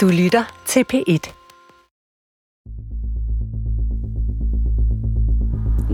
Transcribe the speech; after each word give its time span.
Du 0.00 0.08
lytter 0.08 0.62
til 0.66 0.84
P1. 0.92 1.32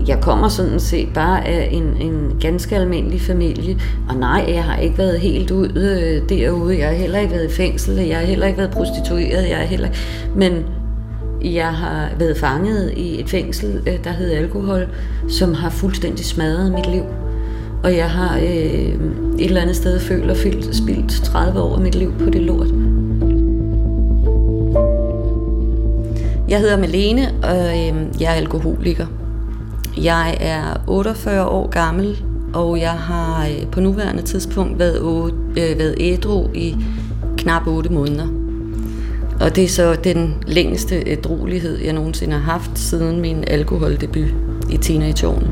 Jeg 0.07 0.19
kommer 0.21 0.47
sådan 0.47 0.79
set 0.79 1.09
bare 1.13 1.47
af 1.47 1.69
en, 1.71 1.83
en 1.83 2.37
ganske 2.39 2.75
almindelig 2.75 3.21
familie, 3.21 3.79
og 4.09 4.15
nej, 4.15 4.45
jeg 4.47 4.63
har 4.63 4.77
ikke 4.77 4.97
været 4.97 5.19
helt 5.19 5.51
ud 5.51 5.69
øh, 5.69 6.29
derude. 6.29 6.77
Jeg 6.77 6.87
har 6.87 6.95
heller 6.95 7.19
ikke 7.19 7.33
været 7.33 7.51
i 7.51 7.53
fængsel, 7.53 7.95
jeg 7.95 8.17
har 8.17 8.25
heller 8.25 8.47
ikke 8.47 8.57
været 8.57 8.71
prostitueret, 8.71 9.49
jeg 9.49 9.57
har 9.57 9.65
heller... 9.65 9.89
Men 10.35 10.65
jeg 11.41 11.73
har 11.73 12.09
været 12.19 12.37
fanget 12.37 12.93
i 12.97 13.19
et 13.21 13.29
fængsel, 13.29 13.83
øh, 13.87 14.03
der 14.03 14.11
hedder 14.11 14.37
alkohol, 14.37 14.87
som 15.29 15.53
har 15.53 15.69
fuldstændig 15.69 16.25
smadret 16.25 16.71
mit 16.71 16.89
liv. 16.91 17.03
Og 17.83 17.95
jeg 17.95 18.09
har 18.09 18.37
øh, 18.37 18.43
et 18.43 19.45
eller 19.45 19.61
andet 19.61 19.75
sted 19.75 19.99
følt 19.99 20.29
og 20.29 20.37
spildt 20.71 21.11
30 21.23 21.61
år 21.61 21.75
af 21.75 21.81
mit 21.81 21.95
liv 21.95 22.13
på 22.19 22.29
det 22.29 22.41
lort. 22.41 22.67
Jeg 26.49 26.59
hedder 26.59 26.77
Malene, 26.77 27.33
og 27.43 27.57
øh, 27.57 28.21
jeg 28.21 28.31
er 28.31 28.35
alkoholiker. 28.35 29.05
Jeg 29.97 30.37
er 30.39 30.81
48 30.87 31.47
år 31.47 31.69
gammel, 31.69 32.23
og 32.53 32.79
jeg 32.79 32.91
har 32.91 33.45
øh, 33.45 33.67
på 33.71 33.79
nuværende 33.79 34.21
tidspunkt 34.21 34.79
været, 34.79 35.33
øh, 35.49 35.79
været 35.79 35.95
ædru 35.99 36.47
i 36.53 36.75
knap 37.37 37.67
8 37.67 37.89
måneder. 37.93 38.27
Og 39.41 39.55
det 39.55 39.63
er 39.63 39.67
så 39.67 39.95
den 40.03 40.43
længste 40.47 41.03
ædruelighed, 41.07 41.77
jeg 41.77 41.93
nogensinde 41.93 42.33
har 42.33 42.51
haft 42.51 42.79
siden 42.79 43.21
min 43.21 43.43
alkoholdebut 43.47 44.27
i 44.71 44.77
teenageårene. 44.77 45.49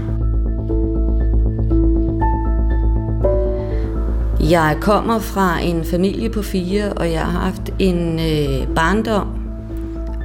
Jeg 4.50 4.78
kommer 4.82 5.20
fra 5.20 5.60
en 5.60 5.86
familie 5.86 6.30
på 6.30 6.42
fire, 6.42 6.94
og 6.94 7.12
jeg 7.12 7.22
har 7.22 7.40
haft 7.40 7.74
en 7.80 8.20
øh, 8.20 8.76
barndom 8.76 9.45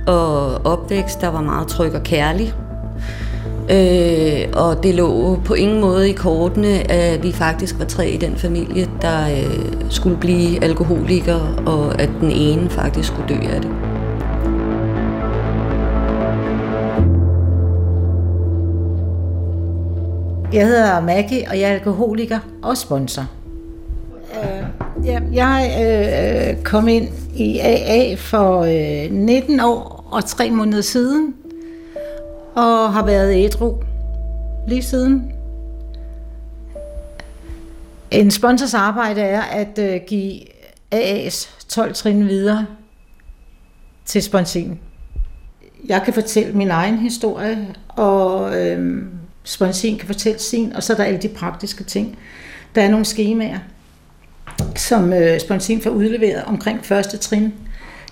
og 0.07 0.67
opvækst, 0.67 1.21
der 1.21 1.29
var 1.29 1.43
meget 1.43 1.69
tryg 1.69 1.95
og 1.95 2.03
kærlig. 2.03 2.55
Øh, 3.71 4.49
og 4.53 4.83
det 4.83 4.95
lå 4.95 5.41
på 5.45 5.55
ingen 5.55 5.81
måde 5.81 6.11
i 6.11 6.13
kortene, 6.13 6.91
at 6.91 7.23
vi 7.23 7.33
faktisk 7.33 7.79
var 7.79 7.85
tre 7.85 8.11
i 8.11 8.17
den 8.17 8.37
familie, 8.37 8.89
der 9.03 9.31
øh, 9.31 9.73
skulle 9.91 10.17
blive 10.17 10.65
alkoholikere, 10.65 11.57
og 11.67 12.01
at 12.01 12.11
den 12.21 12.31
ene 12.31 12.71
faktisk 12.71 13.09
skulle 13.09 13.29
dø 13.29 13.41
af 13.55 13.61
det. 13.61 13.71
Jeg 20.53 20.67
hedder 20.67 21.01
Maggie, 21.01 21.49
og 21.51 21.61
jeg 21.61 21.71
er 21.71 21.75
alkoholiker 21.75 22.39
og 22.63 22.77
sponsor. 22.77 23.27
Uh, 24.31 25.07
ja, 25.07 25.21
jeg 25.33 26.57
uh, 26.57 26.63
kom 26.63 26.89
ind 26.89 27.09
i 27.35 27.59
AA 27.59 28.15
for 28.15 28.61
uh, 28.61 29.13
19 29.13 29.61
år 29.61 30.00
og 30.11 30.25
3 30.25 30.51
måneder 30.51 30.83
siden, 30.83 31.35
og 32.55 32.93
har 32.93 33.07
været 33.07 33.45
ædru 33.45 33.77
lige 34.69 34.83
siden. 34.83 35.33
En 38.11 38.31
sponsors 38.31 38.75
arbejde 38.75 39.21
er 39.21 39.41
at 39.41 39.79
øh, 39.79 40.01
give 40.07 40.41
AA's 40.95 41.49
12 41.69 41.95
trin 41.95 42.29
videre 42.29 42.67
til 44.05 44.23
sponsen. 44.23 44.81
Jeg 45.87 46.03
kan 46.05 46.15
fortælle 46.15 46.53
min 46.53 46.71
egen 46.71 46.99
historie, 46.99 47.75
og 47.89 48.57
øh, 48.59 49.03
sponsen 49.45 49.99
kan 49.99 50.07
fortælle 50.07 50.39
sin, 50.39 50.73
og 50.73 50.83
så 50.83 50.93
er 50.93 50.97
der 50.97 51.05
alle 51.05 51.23
de 51.23 51.29
praktiske 51.29 51.85
ting. 51.85 52.19
Der 52.75 52.83
er 52.83 52.91
nogle 52.91 53.05
skemaer, 53.05 53.59
som 54.77 55.13
øh, 55.13 55.41
sponsin 55.41 55.81
får 55.81 55.91
udleveret 55.91 56.45
omkring 56.45 56.85
første 56.85 57.17
trin, 57.17 57.55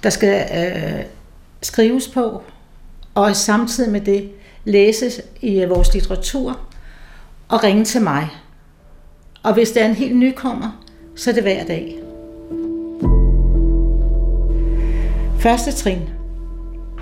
der 0.03 0.11
skal 0.11 0.47
øh, 0.55 1.05
skrives 1.63 2.09
på, 2.09 2.43
og 3.15 3.37
samtidig 3.37 3.93
med 3.93 4.01
det 4.01 4.31
læses 4.65 5.21
i 5.41 5.61
øh, 5.61 5.71
vores 5.71 5.95
litteratur 5.95 6.61
og 7.49 7.65
ringe 7.65 7.85
til 7.85 8.03
mig. 8.03 8.29
Og 9.43 9.55
hvis 9.55 9.71
der 9.71 9.83
er 9.83 9.89
en 9.89 9.95
helt 9.95 10.17
nykommer, 10.17 10.85
så 11.17 11.31
er 11.31 11.35
det 11.35 11.43
hver 11.43 11.65
dag. 11.65 11.99
Første 15.39 15.73
trin. 15.73 16.09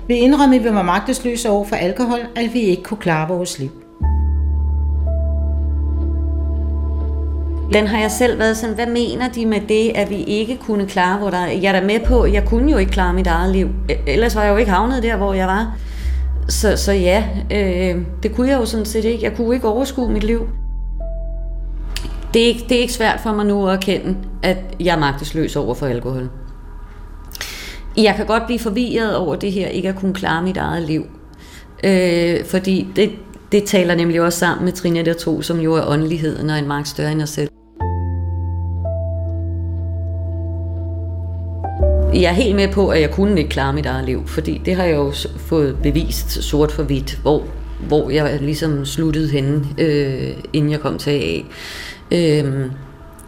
Vi 0.07 0.15
indrømmer, 0.15 0.57
at 0.57 0.63
vi 0.63 0.69
var 0.69 0.81
magtesløse 0.81 1.49
over 1.49 1.65
for 1.65 1.75
alkohol, 1.75 2.19
at 2.35 2.53
vi 2.53 2.59
ikke 2.59 2.83
kunne 2.83 2.97
klare 2.97 3.27
vores 3.27 3.59
liv. 3.59 3.86
Den 7.73 7.87
har 7.87 7.99
jeg 7.99 8.11
selv 8.11 8.39
været 8.39 8.57
sådan, 8.57 8.75
hvad 8.75 8.87
mener 8.87 9.29
de 9.29 9.45
med 9.45 9.61
det, 9.69 9.91
at 9.95 10.09
vi 10.09 10.23
ikke 10.23 10.57
kunne 10.57 10.87
klare 10.87 11.17
hvor 11.17 11.29
der, 11.29 11.45
Jeg 11.45 11.75
er 11.75 11.79
da 11.79 11.85
med 11.85 11.99
på, 12.05 12.25
jeg 12.25 12.45
kunne 12.45 12.71
jo 12.71 12.77
ikke 12.77 12.91
klare 12.91 13.13
mit 13.13 13.27
eget 13.27 13.51
liv. 13.51 13.69
E- 13.91 14.09
ellers 14.09 14.35
var 14.35 14.43
jeg 14.43 14.51
jo 14.51 14.57
ikke 14.57 14.71
havnet 14.71 15.03
der, 15.03 15.17
hvor 15.17 15.33
jeg 15.33 15.47
var. 15.47 15.77
Så, 16.49 16.77
så 16.77 16.91
ja, 16.91 17.23
øh, 17.51 18.01
det 18.23 18.35
kunne 18.35 18.49
jeg 18.49 18.59
jo 18.59 18.65
sådan 18.65 18.85
set 18.85 19.05
ikke. 19.05 19.23
Jeg 19.23 19.35
kunne 19.35 19.55
ikke 19.55 19.67
overskue 19.67 20.11
mit 20.11 20.23
liv. 20.23 20.47
Det 22.33 22.41
er, 22.41 22.47
ikke, 22.47 22.65
det 22.69 22.77
er 22.77 22.81
ikke 22.81 22.93
svært 22.93 23.19
for 23.19 23.31
mig 23.31 23.45
nu 23.45 23.67
at 23.67 23.73
erkende, 23.73 24.17
at 24.43 24.57
jeg 24.79 24.95
er 24.95 24.99
magtesløs 24.99 25.55
over 25.55 25.73
for 25.73 25.85
alkohol. 25.85 26.29
Jeg 27.97 28.13
kan 28.15 28.25
godt 28.25 28.45
blive 28.45 28.59
forvirret 28.59 29.15
over 29.15 29.35
det 29.35 29.51
her, 29.51 29.67
ikke 29.67 29.89
at 29.89 29.95
kunne 29.95 30.13
klare 30.13 30.43
mit 30.43 30.57
eget 30.57 30.83
liv. 30.83 31.05
Øh, 31.83 32.45
fordi 32.45 32.87
det, 32.95 33.11
det 33.51 33.63
taler 33.63 33.95
nemlig 33.95 34.21
også 34.21 34.39
sammen 34.39 34.65
med 34.65 34.73
Trine 34.73 35.05
der 35.05 35.13
to, 35.13 35.41
som 35.41 35.59
jo 35.59 35.73
er 35.73 35.87
åndeligheden 35.87 36.49
og 36.49 36.59
en 36.59 36.67
magt 36.67 36.87
større 36.87 37.11
end 37.11 37.21
os 37.21 37.29
selv. 37.29 37.49
Jeg 42.17 42.29
er 42.29 42.33
helt 42.33 42.55
med 42.55 42.67
på, 42.67 42.89
at 42.89 43.01
jeg 43.01 43.11
kunne 43.11 43.37
ikke 43.37 43.49
klare 43.49 43.73
mit 43.73 43.85
eget 43.85 44.05
liv, 44.05 44.27
fordi 44.27 44.61
det 44.65 44.75
har 44.75 44.83
jeg 44.83 44.95
jo 44.95 45.13
fået 45.37 45.77
bevist 45.83 46.43
sort 46.43 46.71
for 46.71 46.83
hvidt, 46.83 47.19
hvor, 47.21 47.43
hvor 47.87 48.09
jeg 48.09 48.39
ligesom 48.41 48.85
sluttede 48.85 49.29
henne, 49.29 49.65
øh, 49.77 50.33
inden 50.53 50.71
jeg 50.71 50.79
kom 50.79 50.97
til 50.97 51.11
AA. 51.11 51.39
Øh, 52.11 52.65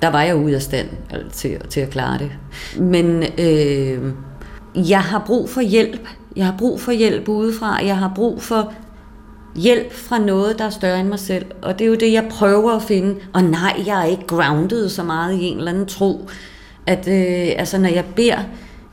der 0.02 0.08
var 0.10 0.22
jeg 0.22 0.36
ude 0.36 0.56
af 0.56 0.62
stand 0.62 0.88
til, 1.32 1.58
til 1.70 1.80
at 1.82 1.90
klare 1.90 2.18
det. 2.18 2.32
Men 2.80 3.24
øh, 3.38 4.00
jeg 4.90 5.02
har 5.02 5.24
brug 5.26 5.50
for 5.50 5.62
hjælp. 5.62 6.08
Jeg 6.36 6.46
har 6.46 6.56
brug 6.58 6.82
for 6.82 6.92
hjælp 6.92 7.28
udefra. 7.28 7.86
Jeg 7.86 7.98
har 7.98 8.12
brug 8.16 8.42
for 8.42 8.74
hjælp 9.56 9.94
fra 9.94 10.20
noget, 10.20 10.60
der 10.60 10.66
er 10.66 10.70
større 10.70 11.00
end 11.00 11.08
mig 11.08 11.20
selv. 11.20 11.46
Og 11.62 11.80
det 11.80 11.86
er 11.86 11.90
jo 11.90 11.96
det, 11.96 12.14
jeg 12.14 12.28
prøver 12.30 12.72
at 12.72 12.82
finde. 12.82 13.16
Og 13.34 13.44
nej, 13.44 13.84
jeg 13.86 14.02
er 14.02 14.06
ikke 14.06 14.28
grounded 14.28 14.90
så 14.90 15.04
meget 15.04 15.34
i 15.34 15.44
en 15.44 15.58
eller 15.58 15.72
anden 15.72 15.86
tro. 15.86 16.30
At 16.88 17.08
øh, 17.08 17.54
altså, 17.58 17.78
når 17.78 17.90
jeg 17.90 18.06
beder, 18.16 18.40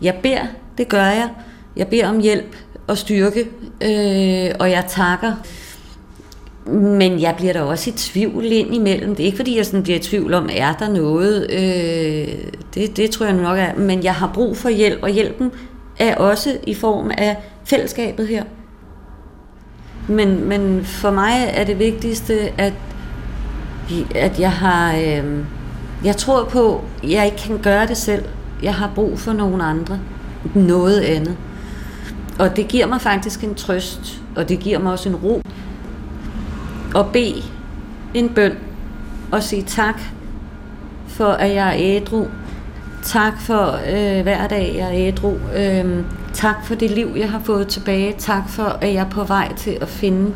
jeg 0.03 0.15
beder, 0.23 0.47
det 0.79 0.89
gør 0.89 1.05
jeg. 1.05 1.29
Jeg 1.77 1.89
beder 1.89 2.09
om 2.09 2.21
hjælp 2.21 2.57
og 2.87 2.99
styrke, 2.99 3.41
øh, 3.83 4.55
og 4.61 4.71
jeg 4.71 4.84
takker. 4.89 5.33
Men 6.71 7.21
jeg 7.21 7.34
bliver 7.37 7.53
da 7.53 7.62
også 7.62 7.91
i 7.91 7.93
tvivl 7.93 8.45
ind 8.45 8.75
imellem. 8.75 9.15
Det 9.15 9.23
er 9.23 9.27
ikke 9.27 9.37
fordi, 9.37 9.56
jeg 9.56 9.67
sådan 9.67 9.83
bliver 9.83 9.99
i 9.99 10.03
tvivl 10.03 10.35
om, 10.35 10.49
er 10.53 10.73
der 10.73 10.89
noget? 10.89 11.51
Øh, 11.51 12.35
det, 12.75 12.97
det 12.97 13.11
tror 13.11 13.27
jeg 13.27 13.35
nok 13.35 13.59
er. 13.59 13.75
Men 13.75 14.05
jeg 14.05 14.15
har 14.15 14.31
brug 14.35 14.56
for 14.56 14.69
hjælp, 14.69 15.03
og 15.03 15.09
hjælpen 15.09 15.53
er 15.99 16.17
også 16.17 16.59
i 16.67 16.75
form 16.75 17.11
af 17.19 17.37
fællesskabet 17.65 18.29
her. 18.29 18.45
Men, 20.09 20.49
men 20.49 20.85
for 20.85 21.11
mig 21.11 21.53
er 21.55 21.65
det 21.65 21.79
vigtigste, 21.79 22.53
at, 22.59 22.73
at 24.15 24.41
jeg 24.41 24.53
har... 24.53 24.97
Øh, 24.97 25.25
jeg 26.05 26.17
tror 26.17 26.45
på, 26.45 26.85
at 27.03 27.11
jeg 27.11 27.25
ikke 27.25 27.37
kan 27.37 27.59
gøre 27.59 27.87
det 27.87 27.97
selv. 27.97 28.25
Jeg 28.62 28.75
har 28.75 28.91
brug 28.94 29.19
for 29.19 29.33
nogen 29.33 29.61
andre. 29.61 29.99
Noget 30.55 31.00
andet. 31.00 31.37
Og 32.39 32.56
det 32.56 32.69
giver 32.69 32.87
mig 32.87 33.00
faktisk 33.00 33.44
en 33.44 33.55
trøst, 33.55 34.22
og 34.37 34.49
det 34.49 34.59
giver 34.59 34.78
mig 34.78 34.93
også 34.93 35.09
en 35.09 35.17
ro. 35.17 35.43
At 36.97 37.06
bede 37.12 37.43
en 38.15 38.28
bøn 38.28 38.53
og 39.33 39.43
sige 39.43 39.62
tak 39.62 40.00
for, 41.09 41.28
at 41.28 41.55
jeg 41.55 41.69
er 41.69 41.75
ædru. 41.77 42.27
Tak 43.03 43.41
for 43.41 43.78
øh, 43.89 44.22
hver 44.22 44.49
dag, 44.49 44.75
jeg 44.77 44.87
er 44.87 45.08
ædru. 45.08 45.35
Øh, 45.56 46.05
tak 46.35 46.67
for 46.67 46.75
det 46.75 46.91
liv, 46.91 47.08
jeg 47.17 47.31
har 47.31 47.41
fået 47.44 47.69
tilbage. 47.69 48.14
Tak 48.19 48.49
for, 48.49 48.62
at 48.62 48.94
jeg 48.94 49.00
er 49.05 49.11
på 49.11 49.25
vej 49.25 49.55
til 49.55 49.79
at 49.81 49.88
finde 49.88 50.35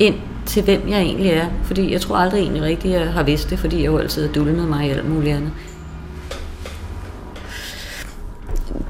ind 0.00 0.14
til, 0.46 0.62
hvem 0.64 0.88
jeg 0.88 1.00
egentlig 1.00 1.30
er. 1.30 1.46
Fordi 1.62 1.92
jeg 1.92 2.00
tror 2.00 2.16
aldrig 2.16 2.40
egentlig 2.40 2.62
rigtigt, 2.62 2.94
jeg 2.94 3.12
har 3.12 3.22
vidst 3.22 3.50
det, 3.50 3.58
fordi 3.58 3.76
jeg 3.76 3.86
jo 3.86 3.98
altid 3.98 4.26
har 4.26 4.32
dulmet 4.32 4.68
mig 4.68 4.86
i 4.86 4.90
alt 4.90 5.10
muligt 5.10 5.36
andet. 5.36 5.52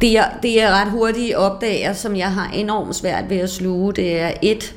Det 0.01 0.13
jeg, 0.13 0.31
det 0.43 0.55
jeg 0.55 0.71
ret 0.71 0.91
hurtigt 0.91 1.35
opdager, 1.35 1.93
som 1.93 2.17
jeg 2.17 2.33
har 2.33 2.51
enormt 2.55 2.97
svært 2.97 3.31
ved 3.31 3.37
at 3.37 3.51
sluge, 3.51 3.93
det 3.93 4.21
er 4.21 4.31
et, 4.43 4.75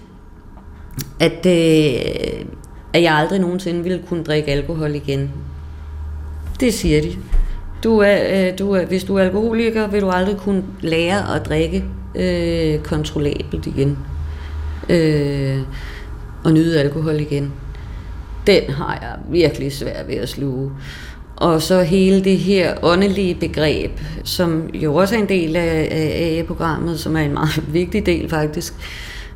at, 1.19 1.45
øh, 1.45 2.45
at 2.93 3.01
jeg 3.03 3.13
aldrig 3.13 3.39
nogensinde 3.39 3.83
ville 3.83 4.03
kunne 4.07 4.23
drikke 4.23 4.51
alkohol 4.51 4.95
igen. 4.95 5.31
Det 6.59 6.73
siger 6.73 7.01
de. 7.01 7.15
Du 7.83 7.97
er, 7.97 8.17
øh, 8.29 8.59
du 8.59 8.71
er, 8.71 8.85
hvis 8.85 9.03
du 9.03 9.15
er 9.15 9.23
alkoholiker, 9.23 9.87
vil 9.87 10.01
du 10.01 10.09
aldrig 10.09 10.37
kunne 10.37 10.63
lære 10.81 11.35
at 11.35 11.45
drikke 11.45 11.83
øh, 12.15 12.79
kontrollabelt 12.79 13.67
igen. 13.67 13.97
Øh, 14.89 15.59
og 16.43 16.51
nyde 16.53 16.79
alkohol 16.79 17.19
igen. 17.19 17.53
Den 18.47 18.69
har 18.69 18.97
jeg 19.01 19.15
virkelig 19.29 19.71
svært 19.71 20.07
ved 20.07 20.15
at 20.15 20.29
sluge. 20.29 20.71
Og 21.41 21.61
så 21.61 21.83
hele 21.83 22.23
det 22.23 22.37
her 22.37 22.73
åndelige 22.81 23.35
begreb, 23.35 23.91
som 24.23 24.69
jo 24.73 24.95
også 24.95 25.15
er 25.15 25.19
en 25.19 25.29
del 25.29 25.55
af 25.55 25.87
AA-programmet, 25.91 26.99
som 26.99 27.15
er 27.15 27.21
en 27.21 27.33
meget 27.33 27.63
vigtig 27.73 28.05
del 28.05 28.29
faktisk, 28.29 28.73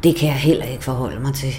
det 0.04 0.16
kan 0.16 0.28
jeg 0.28 0.38
heller 0.38 0.66
ikke 0.66 0.84
forholde 0.84 1.20
mig 1.20 1.34
til. 1.34 1.54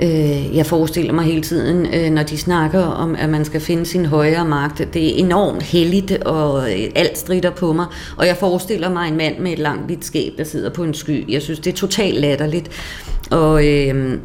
Øh, 0.00 0.56
jeg 0.56 0.66
forestiller 0.66 1.12
mig 1.12 1.24
hele 1.24 1.42
tiden, 1.42 1.94
øh, 1.94 2.10
når 2.10 2.22
de 2.22 2.38
snakker 2.38 2.80
om, 2.80 3.14
at 3.18 3.28
man 3.28 3.44
skal 3.44 3.60
finde 3.60 3.86
sin 3.86 4.06
højere 4.06 4.44
magt. 4.44 4.78
Det 4.94 5.06
er 5.06 5.24
enormt 5.24 5.62
heldigt, 5.62 6.12
og 6.12 6.72
øh, 6.72 6.90
alt 6.94 7.18
strider 7.18 7.50
på 7.50 7.72
mig. 7.72 7.86
Og 8.16 8.26
jeg 8.26 8.36
forestiller 8.36 8.90
mig 8.90 9.08
en 9.08 9.16
mand 9.16 9.38
med 9.38 9.52
et 9.52 9.58
langt 9.58 9.86
hvidt 9.86 10.04
skæb, 10.04 10.38
der 10.38 10.44
sidder 10.44 10.70
på 10.70 10.84
en 10.84 10.94
sky. 10.94 11.32
Jeg 11.32 11.42
synes, 11.42 11.58
det 11.58 11.72
er 11.72 11.76
totalt 11.76 12.20
latterligt. 12.20 12.70
Og, 13.30 13.66
øh, 13.66 14.18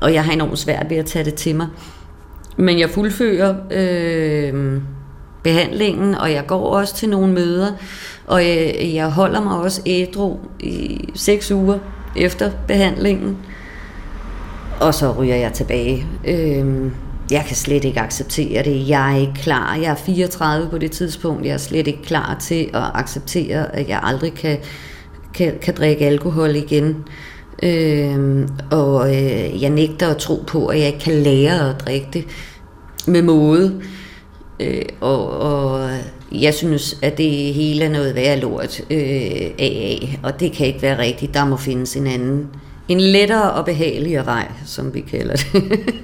og 0.00 0.14
jeg 0.14 0.24
har 0.24 0.32
enormt 0.32 0.58
svært 0.58 0.86
ved 0.90 0.96
at 0.96 1.06
tage 1.06 1.24
det 1.24 1.34
til 1.34 1.56
mig. 1.56 1.66
Men 2.58 2.78
jeg 2.78 2.90
fuldfører 2.90 3.54
øh, 3.70 4.80
behandlingen, 5.42 6.14
og 6.14 6.32
jeg 6.32 6.46
går 6.46 6.74
også 6.76 6.96
til 6.96 7.08
nogle 7.08 7.32
møder. 7.32 7.72
Og 8.26 8.44
jeg, 8.44 8.90
jeg 8.94 9.10
holder 9.10 9.40
mig 9.40 9.58
også 9.58 9.82
ædru 9.86 10.36
i 10.60 11.08
seks 11.14 11.50
uger 11.50 11.78
efter 12.16 12.50
behandlingen 12.68 13.36
og 14.80 14.94
så 14.94 15.12
ryger 15.12 15.36
jeg 15.36 15.52
tilbage. 15.52 16.06
Øh, 16.24 16.90
jeg 17.30 17.44
kan 17.46 17.56
slet 17.56 17.84
ikke 17.84 18.00
acceptere 18.00 18.62
det. 18.62 18.88
Jeg 18.88 19.12
er 19.12 19.16
ikke 19.16 19.34
klar. 19.34 19.74
Jeg 19.76 19.90
er 19.90 19.94
34 19.94 20.70
på 20.70 20.78
det 20.78 20.90
tidspunkt. 20.90 21.46
Jeg 21.46 21.52
er 21.52 21.58
slet 21.58 21.86
ikke 21.86 22.02
klar 22.02 22.36
til 22.40 22.70
at 22.74 22.82
acceptere, 22.94 23.76
at 23.76 23.88
jeg 23.88 24.00
aldrig 24.02 24.34
kan, 24.34 24.58
kan, 25.34 25.54
kan 25.62 25.74
drikke 25.74 26.06
alkohol 26.06 26.56
igen. 26.56 26.96
Øh, 27.62 28.48
og 28.70 29.16
øh, 29.16 29.62
jeg 29.62 29.70
nægter 29.70 30.08
at 30.08 30.16
tro 30.16 30.44
på, 30.46 30.66
at 30.66 30.78
jeg 30.78 30.86
ikke 30.86 30.98
kan 30.98 31.14
lære 31.14 31.70
at 31.70 31.80
drikke 31.80 32.08
det 32.12 32.24
med 33.06 33.22
måde. 33.22 33.82
Øh, 34.60 34.82
og, 35.00 35.30
og 35.30 35.90
jeg 36.32 36.54
synes, 36.54 36.98
at 37.02 37.18
det 37.18 37.54
hele 37.54 37.84
er 37.84 37.90
noget 37.90 38.14
værd 38.14 38.38
lort 38.38 38.80
øh, 38.90 39.50
af, 39.58 40.18
og 40.22 40.40
det 40.40 40.52
kan 40.52 40.66
ikke 40.66 40.82
være 40.82 40.98
rigtigt. 40.98 41.34
Der 41.34 41.44
må 41.44 41.56
findes 41.56 41.96
en 41.96 42.06
anden 42.06 42.48
en 42.88 43.00
lettere 43.00 43.52
og 43.52 43.64
behageligere 43.64 44.26
vej, 44.26 44.52
som 44.64 44.94
vi 44.94 45.00
kalder 45.00 45.36
det. 45.36 45.94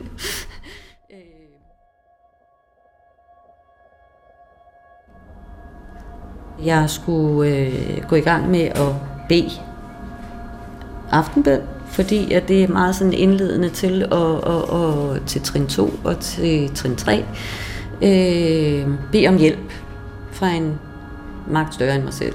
jeg 6.65 6.91
skulle 6.91 7.51
øh, 7.51 8.03
gå 8.09 8.17
i 8.17 8.21
gang 8.21 8.51
med 8.51 8.61
at 8.61 8.95
bede 9.29 9.51
aftenbøn, 11.15 11.61
fordi 11.89 12.33
at 12.33 12.49
det 12.49 12.63
er 12.63 12.69
meget 12.69 12.97
sådan 12.97 13.13
indledende 13.13 13.69
til, 13.69 14.03
at, 14.03 14.53
at, 14.53 14.81
at, 14.81 15.23
til 15.27 15.41
trin 15.43 15.67
2 15.67 16.01
og 16.05 16.19
til 16.21 16.75
trin 16.75 16.97
3. 16.97 17.25
Øh, 18.03 18.89
bede 19.13 19.29
om 19.29 19.39
hjælp 19.39 19.73
fra 20.33 20.51
en 20.51 20.79
magt 21.51 21.75
større 21.75 21.95
end 21.95 22.05
mig 22.05 22.15
selv. 22.15 22.35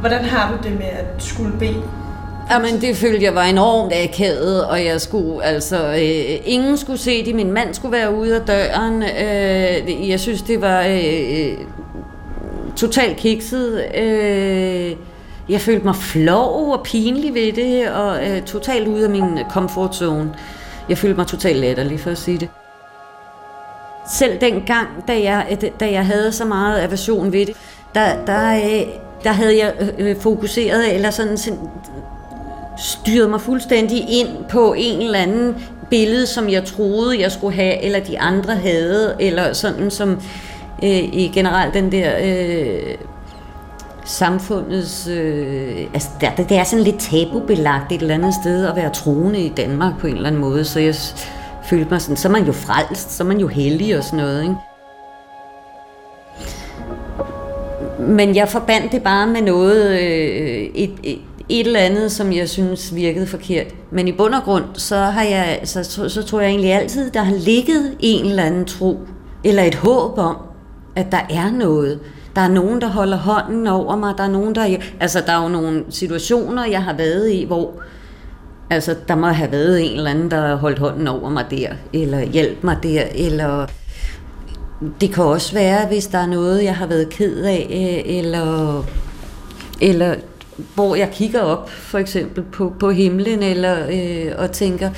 Hvordan 0.00 0.24
har 0.24 0.52
du 0.52 0.68
det 0.68 0.78
med 0.78 0.86
at 0.86 1.22
skulle 1.22 1.58
bede 1.58 1.82
Jamen, 2.50 2.80
det 2.80 2.96
følte 2.96 3.24
jeg 3.24 3.34
var 3.34 3.42
enormt 3.44 3.92
akavet, 3.92 4.64
og 4.64 4.84
jeg 4.84 5.00
skulle, 5.00 5.44
altså, 5.44 5.86
øh, 5.88 6.40
ingen 6.44 6.76
skulle 6.76 6.98
se 6.98 7.24
det, 7.24 7.34
min 7.34 7.52
mand 7.52 7.74
skulle 7.74 7.92
være 7.92 8.14
ude 8.14 8.36
af 8.36 8.40
døren. 8.40 9.02
Øh, 9.02 10.08
jeg 10.08 10.20
synes, 10.20 10.42
det 10.42 10.60
var 10.60 10.82
øh, 10.82 11.58
totalt 12.76 13.16
kikset. 13.16 13.84
Øh, 13.98 14.92
jeg 15.48 15.60
følte 15.60 15.84
mig 15.84 15.96
flov 15.96 16.72
og 16.72 16.82
pinlig 16.82 17.34
ved 17.34 17.52
det, 17.52 17.88
og 17.90 18.30
øh, 18.30 18.42
totalt 18.42 18.88
ude 18.88 19.04
af 19.04 19.10
min 19.10 19.38
comfort 19.50 19.96
zone. 19.96 20.34
Jeg 20.88 20.98
følte 20.98 21.16
mig 21.16 21.26
totalt 21.26 21.56
latterlig, 21.56 22.00
for 22.00 22.10
at 22.10 22.18
sige 22.18 22.38
det. 22.38 22.48
Selv 24.12 24.40
den 24.40 24.62
gang, 24.66 24.88
da 25.08 25.22
jeg, 25.22 25.46
øh, 25.50 25.70
da 25.80 25.92
jeg 25.92 26.06
havde 26.06 26.32
så 26.32 26.44
meget 26.44 26.80
aversion 26.80 27.32
ved 27.32 27.46
det, 27.46 27.56
der, 27.94 28.24
der, 28.26 28.54
øh, 28.54 28.86
der 29.24 29.32
havde 29.32 29.58
jeg 29.58 29.74
øh, 29.80 29.88
øh 29.98 30.16
fokuseret, 30.16 30.94
eller 30.94 31.10
sådan 31.10 31.38
styret 32.78 33.30
mig 33.30 33.40
fuldstændig 33.40 34.08
ind 34.08 34.28
på 34.50 34.74
en 34.78 35.02
eller 35.02 35.18
anden 35.18 35.56
billede, 35.90 36.26
som 36.26 36.48
jeg 36.48 36.64
troede, 36.64 37.20
jeg 37.20 37.32
skulle 37.32 37.56
have, 37.56 37.82
eller 37.82 38.00
de 38.00 38.18
andre 38.18 38.54
havde, 38.54 39.16
eller 39.20 39.52
sådan 39.52 39.90
som 39.90 40.10
øh, 40.82 40.90
i 40.90 41.30
generelt 41.34 41.74
den 41.74 41.92
der 41.92 42.10
øh, 42.22 42.94
samfundets... 44.06 45.06
Øh, 45.06 45.86
altså 45.94 46.08
der, 46.20 46.30
det 46.30 46.56
er 46.56 46.64
sådan 46.64 46.84
lidt 46.84 46.98
tabubelagt 46.98 47.92
et 47.92 48.00
eller 48.00 48.14
andet 48.14 48.34
sted 48.42 48.66
at 48.66 48.76
være 48.76 48.90
troende 48.90 49.40
i 49.40 49.48
Danmark 49.48 49.98
på 49.98 50.06
en 50.06 50.14
eller 50.14 50.28
anden 50.28 50.40
måde, 50.40 50.64
så 50.64 50.80
jeg 50.80 50.94
følte 51.64 51.90
mig 51.90 52.00
sådan, 52.02 52.16
så 52.16 52.28
er 52.28 52.32
man 52.32 52.44
jo 52.44 52.52
frelst, 52.52 53.12
så 53.12 53.22
er 53.22 53.26
man 53.26 53.38
jo 53.38 53.46
heldig 53.46 53.98
og 53.98 54.04
sådan 54.04 54.18
noget, 54.18 54.42
ikke? 54.42 54.54
Men 57.98 58.36
jeg 58.36 58.48
forbandt 58.48 58.92
det 58.92 59.02
bare 59.02 59.26
med 59.26 59.42
noget, 59.42 59.90
øh, 59.90 60.68
et, 60.74 60.92
et, 61.02 61.18
et 61.48 61.66
eller 61.66 61.80
andet, 61.80 62.12
som 62.12 62.32
jeg 62.32 62.48
synes 62.48 62.94
virkede 62.94 63.26
forkert. 63.26 63.66
Men 63.90 64.08
i 64.08 64.12
bund 64.12 64.34
og 64.34 64.42
grund, 64.42 64.64
så, 64.74 64.96
har 64.96 65.22
jeg, 65.22 65.60
så, 65.64 65.84
så, 65.84 66.08
så 66.08 66.22
tror 66.22 66.40
jeg 66.40 66.48
egentlig 66.48 66.72
altid, 66.72 67.10
der 67.10 67.22
har 67.22 67.34
ligget 67.34 67.96
en 68.00 68.26
eller 68.26 68.42
anden 68.42 68.64
tro, 68.64 69.00
eller 69.44 69.62
et 69.62 69.74
håb 69.74 70.18
om, 70.18 70.36
at 70.96 71.12
der 71.12 71.20
er 71.30 71.50
noget. 71.50 72.00
Der 72.36 72.42
er 72.42 72.48
nogen, 72.48 72.80
der 72.80 72.86
holder 72.86 73.16
hånden 73.16 73.66
over 73.66 73.96
mig. 73.96 74.14
Der 74.18 74.24
er 74.24 74.28
nogen, 74.28 74.54
der... 74.54 74.76
Altså, 75.00 75.22
der 75.26 75.32
er 75.32 75.42
jo 75.42 75.48
nogle 75.48 75.84
situationer, 75.90 76.66
jeg 76.66 76.82
har 76.82 76.92
været 76.92 77.30
i, 77.30 77.44
hvor 77.44 77.72
altså, 78.70 78.94
der 79.08 79.14
må 79.14 79.26
have 79.26 79.52
været 79.52 79.90
en 79.90 79.96
eller 79.96 80.10
anden, 80.10 80.30
der 80.30 80.40
har 80.40 80.54
holdt 80.54 80.78
hånden 80.78 81.08
over 81.08 81.30
mig 81.30 81.44
der, 81.50 81.68
eller 81.92 82.20
hjælp 82.20 82.64
mig 82.64 82.76
der, 82.82 83.02
eller... 83.14 83.66
Det 85.00 85.14
kan 85.14 85.24
også 85.24 85.54
være, 85.54 85.86
hvis 85.86 86.06
der 86.06 86.18
er 86.18 86.26
noget, 86.26 86.64
jeg 86.64 86.76
har 86.76 86.86
været 86.86 87.08
ked 87.08 87.42
af, 87.42 87.66
øh, 87.70 88.16
eller, 88.16 88.84
eller 89.80 90.14
hvor 90.74 90.94
jeg 90.94 91.10
kigger 91.12 91.40
op 91.40 91.70
for 91.70 91.98
eksempel 91.98 92.42
på, 92.42 92.72
på 92.80 92.90
himlen 92.90 93.42
eller, 93.42 93.76
øh, 93.92 94.32
og 94.38 94.52
tænker, 94.52 94.90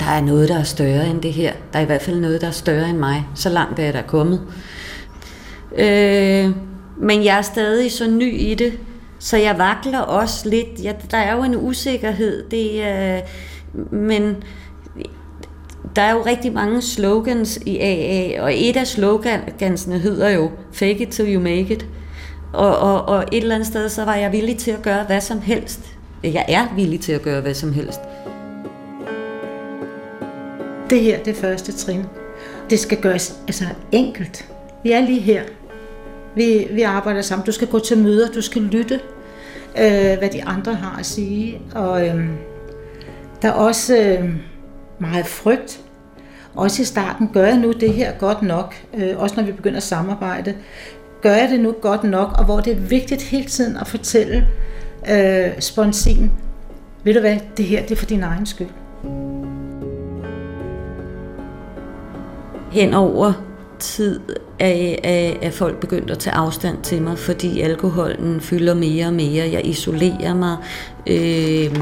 der 0.00 0.06
er 0.06 0.20
noget, 0.20 0.48
der 0.48 0.58
er 0.58 0.62
større 0.62 1.06
end 1.06 1.22
det 1.22 1.32
her. 1.32 1.52
Der 1.72 1.78
er 1.78 1.82
i 1.82 1.86
hvert 1.86 2.02
fald 2.02 2.20
noget, 2.20 2.40
der 2.40 2.46
er 2.46 2.50
større 2.50 2.88
end 2.88 2.98
mig. 2.98 3.26
Så 3.34 3.48
langt 3.48 3.78
er 3.78 3.84
jeg 3.84 3.94
der 3.94 4.02
kommet. 4.02 4.40
Øh, 5.78 6.50
men 6.98 7.24
jeg 7.24 7.38
er 7.38 7.42
stadig 7.42 7.92
så 7.92 8.10
ny 8.10 8.40
i 8.40 8.54
det, 8.54 8.72
så 9.18 9.36
jeg 9.36 9.58
vakler 9.58 9.98
også 9.98 10.48
lidt. 10.48 10.84
Ja, 10.84 10.92
der 11.10 11.16
er 11.16 11.36
jo 11.36 11.42
en 11.42 11.56
usikkerhed, 11.56 12.44
det 12.50 12.82
er, 12.82 13.20
men 13.90 14.36
der 15.96 16.02
er 16.02 16.12
jo 16.12 16.22
rigtig 16.26 16.52
mange 16.52 16.82
slogans 16.82 17.58
i 17.66 17.78
AA, 17.78 18.42
og 18.42 18.52
et 18.54 18.76
af 18.76 18.86
slogansene 18.86 19.98
hedder 19.98 20.30
jo 20.30 20.50
Fake 20.72 21.02
it 21.02 21.08
till 21.08 21.34
you 21.34 21.40
make 21.40 21.72
it. 21.72 21.86
Og, 22.52 22.78
og, 22.78 23.08
og 23.08 23.24
et 23.32 23.42
eller 23.42 23.54
andet 23.54 23.68
sted, 23.68 23.88
så 23.88 24.04
var 24.04 24.14
jeg 24.14 24.32
villig 24.32 24.58
til 24.58 24.70
at 24.70 24.82
gøre 24.82 25.04
hvad 25.04 25.20
som 25.20 25.40
helst. 25.40 25.80
Jeg 26.22 26.44
er 26.48 26.74
villig 26.74 27.00
til 27.00 27.12
at 27.12 27.22
gøre 27.22 27.40
hvad 27.40 27.54
som 27.54 27.72
helst. 27.72 28.00
Det 30.90 31.00
her, 31.00 31.22
det 31.22 31.36
første 31.36 31.72
trin. 31.72 32.04
Det 32.70 32.78
skal 32.78 33.00
gøres 33.00 33.38
altså 33.46 33.64
enkelt. 33.92 34.48
Vi 34.82 34.92
er 34.92 35.00
lige 35.00 35.20
her. 35.20 35.42
Vi, 36.36 36.68
vi 36.70 36.82
arbejder 36.82 37.22
sammen. 37.22 37.46
Du 37.46 37.52
skal 37.52 37.68
gå 37.68 37.78
til 37.78 37.98
møder, 37.98 38.28
du 38.28 38.40
skal 38.40 38.62
lytte, 38.62 39.00
øh, 39.78 40.18
hvad 40.18 40.30
de 40.32 40.44
andre 40.44 40.74
har 40.74 40.98
at 40.98 41.06
sige. 41.06 41.60
Og 41.74 42.06
øh, 42.06 42.24
der 43.42 43.48
er 43.48 43.52
også 43.52 43.96
øh, 43.96 44.30
meget 44.98 45.26
frygt. 45.26 45.80
Også 46.54 46.82
i 46.82 46.84
starten, 46.84 47.30
gør 47.32 47.46
jeg 47.46 47.58
nu 47.58 47.72
det 47.72 47.92
her 47.92 48.12
godt 48.18 48.42
nok? 48.42 48.74
Øh, 48.94 49.18
også 49.18 49.36
når 49.36 49.42
vi 49.42 49.52
begynder 49.52 49.76
at 49.76 49.82
samarbejde 49.82 50.54
gør 51.22 51.34
jeg 51.34 51.48
det 51.48 51.60
nu 51.60 51.72
godt 51.80 52.04
nok, 52.04 52.32
og 52.38 52.44
hvor 52.44 52.60
det 52.60 52.72
er 52.72 52.80
vigtigt 52.80 53.22
hele 53.22 53.44
tiden 53.44 53.76
at 53.76 53.86
fortælle 53.86 54.48
øh, 55.10 55.60
sponsen, 55.60 56.32
ved 57.04 57.14
du 57.14 57.20
hvad, 57.20 57.36
det 57.56 57.64
her 57.64 57.82
det 57.82 57.90
er 57.90 57.96
for 57.96 58.06
din 58.06 58.22
egen 58.22 58.46
skyld. 58.46 58.68
Henover 62.72 63.32
tid 63.78 64.20
er, 64.58 64.96
er, 65.04 65.32
er 65.42 65.50
folk 65.50 65.80
begyndt 65.80 66.10
at 66.10 66.18
tage 66.18 66.34
afstand 66.34 66.76
til 66.82 67.02
mig, 67.02 67.18
fordi 67.18 67.60
alkoholen 67.60 68.40
fylder 68.40 68.74
mere 68.74 69.06
og 69.06 69.12
mere. 69.12 69.50
Jeg 69.52 69.66
isolerer 69.66 70.34
mig. 70.34 70.56
Øh, 71.06 71.76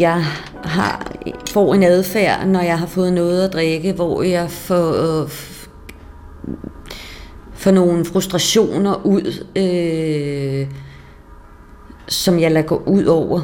jeg 0.00 0.24
har, 0.64 1.12
får 1.50 1.74
en 1.74 1.82
adfærd, 1.82 2.46
når 2.46 2.60
jeg 2.60 2.78
har 2.78 2.86
fået 2.86 3.12
noget 3.12 3.44
at 3.44 3.52
drikke, 3.52 3.92
hvor 3.92 4.22
jeg 4.22 4.50
får, 4.50 5.22
øh, 5.22 5.28
får 7.54 7.70
nogle 7.70 8.04
frustrationer 8.04 9.06
ud, 9.06 9.44
øh, 9.56 10.66
som 12.08 12.40
jeg 12.40 12.52
lader 12.52 12.66
gå 12.66 12.82
ud 12.86 13.04
over 13.04 13.40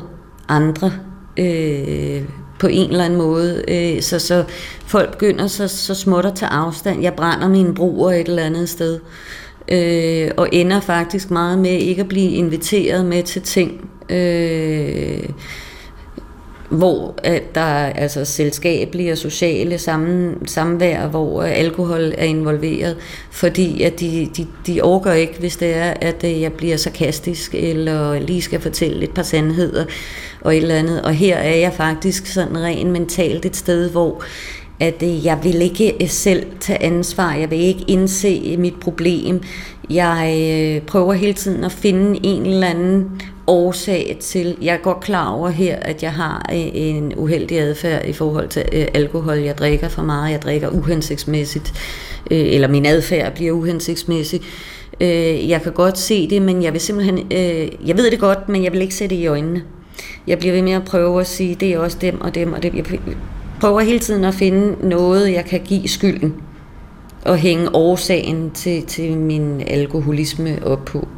andre 0.48 0.92
øh, 1.36 2.22
på 2.58 2.66
en 2.66 2.90
eller 2.90 3.04
anden 3.04 3.18
måde. 3.18 3.64
Øh, 3.68 4.02
så, 4.02 4.18
så 4.18 4.44
folk 4.86 5.12
begynder 5.12 5.46
så, 5.46 5.68
så 5.68 5.94
småt 5.94 6.26
at 6.26 6.34
tage 6.34 6.50
afstand. 6.50 7.02
Jeg 7.02 7.14
brænder 7.14 7.48
mine 7.48 7.74
broer 7.74 8.12
et 8.12 8.28
eller 8.28 8.42
andet 8.42 8.68
sted. 8.68 9.00
Øh, 9.68 10.30
og 10.36 10.48
ender 10.52 10.80
faktisk 10.80 11.30
meget 11.30 11.58
med 11.58 11.70
ikke 11.70 12.00
at 12.00 12.08
blive 12.08 12.30
inviteret 12.30 13.04
med 13.04 13.22
til 13.22 13.42
ting. 13.42 13.90
Øh, 14.08 15.28
hvor 16.68 17.14
at 17.22 17.54
der 17.54 17.60
er 17.60 17.92
altså 17.92 18.24
selskabelige 18.24 19.12
og 19.12 19.18
sociale 19.18 19.78
sammen, 19.78 20.46
samvær, 20.46 21.06
hvor 21.06 21.42
øh, 21.42 21.58
alkohol 21.58 22.12
er 22.18 22.24
involveret, 22.24 22.96
fordi 23.30 23.82
at 23.82 24.00
de, 24.00 24.30
de, 24.36 24.46
de 24.66 24.82
overgør 24.82 25.12
ikke, 25.12 25.38
hvis 25.38 25.56
det 25.56 25.74
er, 25.74 25.94
at 26.00 26.24
øh, 26.24 26.40
jeg 26.40 26.52
bliver 26.52 26.76
sarkastisk, 26.76 27.54
eller 27.54 28.20
lige 28.20 28.42
skal 28.42 28.60
fortælle 28.60 29.04
et 29.04 29.10
par 29.10 29.22
sandheder, 29.22 29.84
og 30.44 30.56
et 30.56 30.62
eller 30.62 30.74
andet. 30.74 31.02
Og 31.02 31.14
her 31.14 31.36
er 31.36 31.56
jeg 31.56 31.72
faktisk 31.72 32.26
sådan 32.26 32.58
rent 32.58 32.90
mentalt 32.90 33.44
et 33.44 33.56
sted, 33.56 33.90
hvor 33.90 34.22
at 34.80 35.02
øh, 35.02 35.24
jeg 35.24 35.38
vil 35.42 35.62
ikke 35.62 35.94
øh, 36.02 36.08
selv 36.08 36.46
tage 36.60 36.82
ansvar, 36.82 37.34
jeg 37.34 37.50
vil 37.50 37.60
ikke 37.60 37.84
indse 37.88 38.42
øh, 38.52 38.58
mit 38.58 38.74
problem. 38.80 39.42
Jeg 39.90 40.82
prøver 40.86 41.12
hele 41.12 41.32
tiden 41.32 41.64
at 41.64 41.72
finde 41.72 42.20
en 42.22 42.46
eller 42.46 42.66
anden 42.66 43.22
årsag 43.46 44.16
til, 44.20 44.56
jeg 44.62 44.74
er 44.74 44.78
godt 44.78 45.00
klar 45.00 45.30
over 45.30 45.48
her, 45.48 45.76
at 45.76 46.02
jeg 46.02 46.12
har 46.12 46.46
en 46.52 47.12
uheldig 47.16 47.58
adfærd 47.58 48.04
i 48.06 48.12
forhold 48.12 48.48
til 48.48 48.60
alkohol. 48.94 49.38
Jeg 49.38 49.58
drikker 49.58 49.88
for 49.88 50.02
meget, 50.02 50.32
jeg 50.32 50.42
drikker 50.42 50.68
uhensigtsmæssigt, 50.68 51.72
eller 52.30 52.68
min 52.68 52.86
adfærd 52.86 53.34
bliver 53.34 53.52
uhensigtsmæssig. 53.52 54.40
Jeg 55.48 55.60
kan 55.62 55.72
godt 55.72 55.98
se 55.98 56.30
det, 56.30 56.42
men 56.42 56.62
jeg 56.62 56.72
vil 56.72 56.80
simpelthen, 56.80 57.18
jeg 57.86 57.96
ved 57.96 58.10
det 58.10 58.20
godt, 58.20 58.48
men 58.48 58.64
jeg 58.64 58.72
vil 58.72 58.82
ikke 58.82 58.94
sætte 58.94 59.16
det 59.16 59.22
i 59.22 59.26
øjnene. 59.26 59.62
Jeg 60.26 60.38
bliver 60.38 60.54
ved 60.54 60.62
med 60.62 60.72
at 60.72 60.84
prøve 60.84 61.20
at 61.20 61.26
sige, 61.26 61.54
det 61.54 61.72
er 61.72 61.78
også 61.78 61.98
dem 62.00 62.20
og 62.20 62.34
dem 62.34 62.52
og 62.52 62.62
dem. 62.62 62.76
Jeg 62.76 62.84
prøver 63.60 63.80
hele 63.80 63.98
tiden 63.98 64.24
at 64.24 64.34
finde 64.34 64.88
noget, 64.88 65.32
jeg 65.32 65.44
kan 65.44 65.60
give 65.64 65.88
skylden 65.88 66.34
og 67.24 67.36
hænge 67.36 67.74
årsagen 67.74 68.50
til, 68.50 68.82
til 68.82 69.16
min 69.16 69.62
alkoholisme 69.66 70.58
op 70.66 70.84
på. 70.84 71.08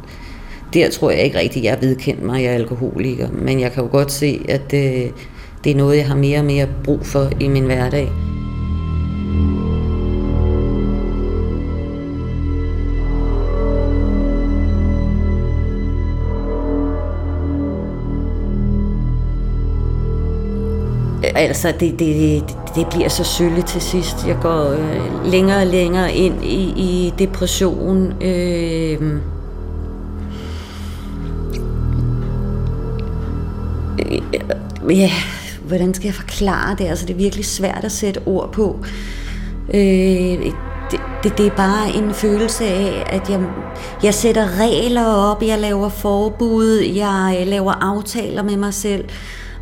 Der 0.73 0.89
tror 0.89 1.11
jeg 1.11 1.23
ikke 1.23 1.39
rigtigt, 1.39 1.65
jeg 1.65 1.73
er 1.73 1.79
vedkendt 1.79 2.23
mig, 2.23 2.43
jeg 2.43 2.51
er 2.51 2.55
alkoholiker, 2.55 3.27
men 3.31 3.59
jeg 3.59 3.71
kan 3.71 3.83
jo 3.83 3.89
godt 3.91 4.11
se, 4.11 4.45
at 4.49 4.71
det, 4.71 5.13
det 5.63 5.71
er 5.71 5.75
noget, 5.75 5.97
jeg 5.97 6.07
har 6.07 6.15
mere 6.15 6.39
og 6.39 6.45
mere 6.45 6.67
brug 6.83 7.05
for 7.05 7.29
i 7.39 7.47
min 7.47 7.63
hverdag. 7.63 8.09
Altså, 21.37 21.73
det, 21.79 21.99
det, 21.99 22.43
det 22.75 22.87
bliver 22.89 23.09
så 23.09 23.23
sølle 23.23 23.61
til 23.61 23.81
sidst. 23.81 24.27
Jeg 24.27 24.37
går 24.41 24.69
øh, 24.69 25.25
længere 25.31 25.61
og 25.61 25.67
længere 25.67 26.13
ind 26.13 26.45
i, 26.45 26.73
i 26.77 27.13
depression. 27.19 28.23
Øh, 28.23 29.01
øh, 33.99 34.99
ja, 34.99 35.11
hvordan 35.67 35.93
skal 35.93 36.07
jeg 36.07 36.15
forklare 36.15 36.75
det? 36.77 36.85
Altså, 36.85 37.05
det 37.05 37.13
er 37.13 37.17
virkelig 37.17 37.45
svært 37.45 37.83
at 37.83 37.91
sætte 37.91 38.21
ord 38.25 38.51
på. 38.51 38.79
Øh, 39.73 40.53
det, 40.91 40.99
det, 41.23 41.37
det 41.37 41.47
er 41.47 41.55
bare 41.55 41.89
en 41.95 42.13
følelse 42.13 42.65
af, 42.65 43.03
at 43.09 43.29
jeg, 43.29 43.39
jeg 44.03 44.13
sætter 44.13 44.59
regler 44.59 45.05
op, 45.05 45.43
jeg 45.43 45.59
laver 45.59 45.89
forbud, 45.89 46.77
jeg 46.79 47.37
øh, 47.41 47.47
laver 47.47 47.71
aftaler 47.71 48.43
med 48.43 48.57
mig 48.57 48.73
selv, 48.73 49.05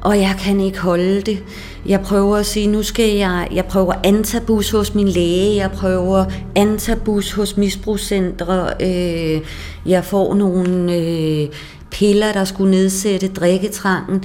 og 0.06 0.20
jeg 0.20 0.36
kan 0.40 0.60
ikke 0.60 0.80
holde 0.80 1.22
det. 1.22 1.44
Jeg 1.86 2.02
prøver 2.02 2.38
at 2.38 2.46
sige, 2.46 2.68
nu 2.68 2.84
skal 2.84 3.10
jeg, 3.16 3.48
jeg 3.52 3.66
prøver 3.66 3.94
antabus 4.04 4.72
hos 4.72 4.96
min 4.96 5.08
læge, 5.08 5.56
jeg 5.56 5.72
prøver 5.72 6.26
antabus 6.56 7.32
hos 7.32 7.58
misbrugscentre, 7.58 8.74
øh, 8.82 9.42
jeg 9.86 10.06
får 10.06 10.34
nogle 10.34 10.96
øh, 10.96 11.48
piller, 11.92 12.34
der 12.34 12.44
skulle 12.44 12.72
nedsætte 12.72 13.28
drikketrangen, 13.28 14.24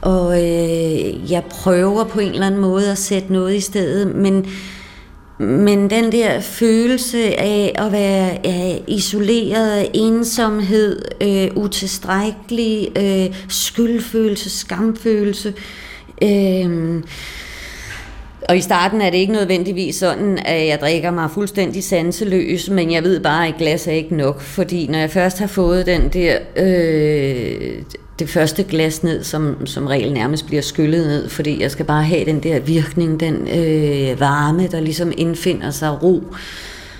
og 0.00 0.42
øh, 0.42 1.32
jeg 1.32 1.42
prøver 1.50 2.04
på 2.04 2.20
en 2.20 2.32
eller 2.32 2.46
anden 2.46 2.60
måde 2.60 2.90
at 2.90 2.98
sætte 2.98 3.32
noget 3.32 3.54
i 3.54 3.60
stedet, 3.60 4.14
men 4.14 4.46
men 5.42 5.90
den 5.90 6.12
der 6.12 6.40
følelse 6.40 7.40
af 7.40 7.72
at 7.74 7.92
være 7.92 8.38
ja, 8.44 8.76
isoleret, 8.86 9.88
ensomhed, 9.94 11.02
øh, 11.20 11.48
utilstrækkelig, 11.56 12.88
øh, 12.98 13.36
skyldfølelse, 13.48 14.50
skamfølelse. 14.50 15.54
Øh, 16.22 17.02
og 18.48 18.56
i 18.56 18.60
starten 18.60 19.00
er 19.00 19.10
det 19.10 19.18
ikke 19.18 19.32
nødvendigvis 19.32 19.96
sådan, 19.96 20.38
at 20.38 20.66
jeg 20.66 20.78
drikker 20.80 21.10
mig 21.10 21.30
fuldstændig 21.30 21.84
sanseløs, 21.84 22.70
men 22.70 22.92
jeg 22.92 23.04
ved 23.04 23.20
bare, 23.20 23.46
at 23.46 23.54
et 23.54 23.58
glas 23.58 23.86
er 23.86 23.92
ikke 23.92 24.16
nok, 24.16 24.40
fordi 24.40 24.86
når 24.86 24.98
jeg 24.98 25.10
først 25.10 25.38
har 25.38 25.46
fået 25.46 25.86
den 25.86 26.08
der 26.08 26.38
øh, 26.56 27.82
det 28.18 28.28
første 28.28 28.62
glas 28.62 29.02
ned, 29.02 29.24
som, 29.24 29.66
som 29.66 29.86
regel 29.86 30.12
nærmest 30.12 30.46
bliver 30.46 30.62
skyllet 30.62 31.06
ned, 31.06 31.28
fordi 31.28 31.62
jeg 31.62 31.70
skal 31.70 31.84
bare 31.84 32.04
have 32.04 32.24
den 32.24 32.42
der 32.42 32.60
virkning, 32.60 33.20
den 33.20 33.48
øh, 33.48 34.20
varme, 34.20 34.66
der 34.66 34.80
ligesom 34.80 35.12
indfinder 35.16 35.70
sig, 35.70 36.02
ro, 36.02 36.22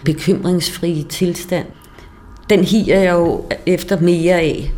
bekymringsfri 0.04 1.06
tilstand. 1.08 1.66
Den 2.50 2.64
higer 2.64 3.00
jeg 3.00 3.12
jo 3.12 3.44
efter 3.66 4.00
mere 4.00 4.34
af, 4.34 4.72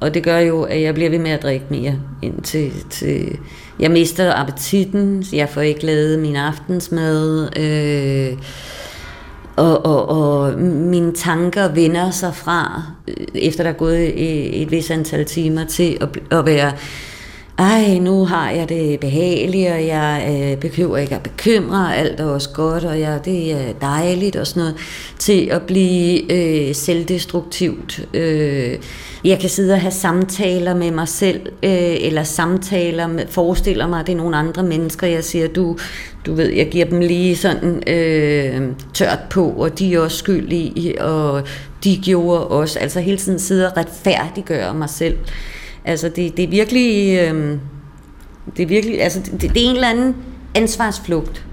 og 0.00 0.14
det 0.14 0.22
gør 0.22 0.38
jo, 0.38 0.62
at 0.62 0.82
jeg 0.82 0.94
bliver 0.94 1.10
ved 1.10 1.18
med 1.18 1.30
at 1.30 1.42
drikke 1.42 1.66
mere, 1.70 1.94
indtil 2.22 2.72
til 2.90 3.38
jeg 3.80 3.90
mister 3.90 4.32
appetitten, 4.32 5.24
jeg 5.32 5.48
får 5.48 5.60
ikke 5.60 5.86
lavet 5.86 6.18
min 6.18 6.36
aftensmad, 6.36 7.48
øh, 7.58 8.38
og, 9.58 9.86
og, 9.86 10.08
og 10.08 10.58
mine 10.58 11.12
tanker 11.12 11.68
vender 11.68 12.10
sig 12.10 12.34
fra, 12.34 12.82
øh, 13.08 13.26
efter 13.34 13.62
der 13.64 13.70
er 13.70 13.74
gået 13.74 14.22
et, 14.22 14.62
et 14.62 14.70
vis 14.70 14.90
antal 14.90 15.24
timer, 15.24 15.64
til 15.64 15.98
at, 16.00 16.38
at 16.38 16.46
være, 16.46 16.72
ej, 17.58 17.98
nu 17.98 18.24
har 18.24 18.50
jeg 18.50 18.68
det 18.68 19.00
behageligt, 19.00 19.70
og 19.70 19.86
jeg 19.86 20.28
øh, 20.30 20.60
behøver 20.60 20.96
ikke 20.96 21.14
at 21.14 21.22
bekymre, 21.22 21.96
alt 21.96 22.20
er 22.20 22.24
også 22.24 22.50
godt, 22.50 22.84
og 22.84 23.00
jeg, 23.00 23.20
det 23.24 23.52
er 23.52 23.72
dejligt 23.80 24.36
og 24.36 24.46
sådan 24.46 24.60
noget, 24.60 24.76
til 25.18 25.48
at 25.50 25.62
blive 25.62 26.32
øh, 26.32 26.74
selvdestruktivt. 26.74 28.08
Øh, 28.14 28.78
jeg 29.24 29.38
kan 29.38 29.50
sidde 29.50 29.72
og 29.74 29.80
have 29.80 29.90
samtaler 29.90 30.74
med 30.74 30.90
mig 30.90 31.08
selv, 31.08 31.40
øh, 31.62 31.96
eller 32.00 32.22
samtaler 32.22 33.06
med, 33.06 33.26
forestiller 33.28 33.86
mig, 33.86 34.00
at 34.00 34.06
det 34.06 34.12
er 34.12 34.16
nogle 34.16 34.36
andre 34.36 34.62
mennesker, 34.62 35.06
jeg 35.06 35.24
siger, 35.24 35.48
du, 35.48 35.76
du 36.26 36.34
ved, 36.34 36.48
jeg 36.52 36.68
giver 36.68 36.84
dem 36.84 37.00
lige 37.00 37.36
sådan 37.36 37.82
øh, 37.86 38.62
tørt 38.94 39.20
på, 39.30 39.48
og 39.50 39.78
de 39.78 39.94
er 39.94 40.00
også 40.00 40.16
skyldige, 40.16 40.72
i, 40.76 40.94
og 41.00 41.42
de 41.84 42.00
gjorde 42.04 42.46
også, 42.46 42.78
altså 42.78 43.00
hele 43.00 43.18
tiden 43.18 43.38
sidde 43.38 43.66
og 43.66 43.76
retfærdiggøre 43.76 44.74
mig 44.74 44.90
selv. 44.90 45.18
Altså 45.88 46.08
det, 46.08 46.36
det 46.36 46.42
er 46.42 46.48
virkelig, 46.48 47.18
øh, 47.18 47.58
det 48.56 48.62
er 48.62 48.66
virkelig, 48.66 49.02
altså 49.02 49.20
det, 49.20 49.40
det 49.40 49.50
er 49.50 49.52
en 49.56 49.74
eller 49.74 49.88
anden 49.88 50.16
ansvarsflugt, 50.54 51.46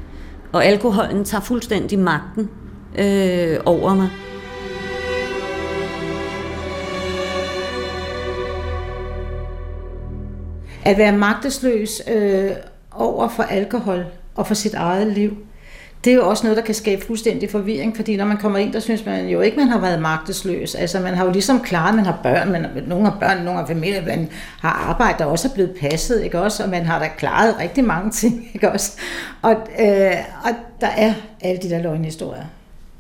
og 0.52 0.66
alkoholen 0.66 1.26
tager 1.26 1.42
fuldstændig 1.42 2.00
magten 2.00 2.50
øh, 2.98 3.58
over 3.66 3.96
mig. 3.96 4.10
At 10.86 10.98
være 10.98 11.18
magtesløs 11.18 12.02
øh, 12.16 12.52
over 12.92 13.28
for 13.28 13.44
alkohol 13.44 14.06
og 14.36 14.48
for 14.48 14.54
sit 14.54 14.74
eget 14.74 15.08
liv, 15.08 15.38
det 16.06 16.12
er 16.12 16.16
jo 16.16 16.30
også 16.30 16.44
noget, 16.44 16.58
der 16.58 16.64
kan 16.64 16.76
skabe 16.76 17.06
fuldstændig 17.06 17.52
forvirring, 17.52 17.96
fordi 17.96 18.18
når 18.18 18.26
man 18.26 18.38
kommer 18.38 18.60
ind, 18.60 18.74
der 18.74 18.80
synes 18.80 19.06
man 19.06 19.28
jo 19.28 19.42
ikke, 19.42 19.58
man 19.58 19.68
har 19.68 19.80
været 19.80 20.02
magtesløs. 20.02 20.76
Altså 20.76 21.00
man 21.00 21.14
har 21.14 21.26
jo 21.26 21.32
ligesom 21.32 21.62
klaret, 21.62 21.96
man 21.96 22.06
har 22.06 22.20
børn, 22.24 22.52
man, 22.52 22.68
nogle 22.88 23.06
har 23.06 23.18
børn, 23.20 23.44
nogle 23.44 23.60
har 23.60 23.68
familie, 23.68 24.04
man 24.08 24.30
har 24.60 24.70
arbejde, 24.70 25.18
der 25.20 25.26
også 25.26 25.48
er 25.48 25.54
blevet 25.54 25.76
passet, 25.80 26.24
ikke 26.24 26.42
også? 26.42 26.64
Og 26.64 26.70
man 26.70 26.86
har 26.86 27.00
da 27.00 27.10
klaret 27.18 27.60
rigtig 27.60 27.84
mange 27.84 28.12
ting, 28.22 28.50
ikke 28.54 28.72
også? 28.72 28.92
Og, 29.42 29.52
øh, 29.80 30.16
og 30.44 30.52
der 30.82 30.88
er 30.88 31.14
alle 31.42 31.62
de 31.62 31.70
der 31.70 31.82
løgnhistorier. 31.82 32.46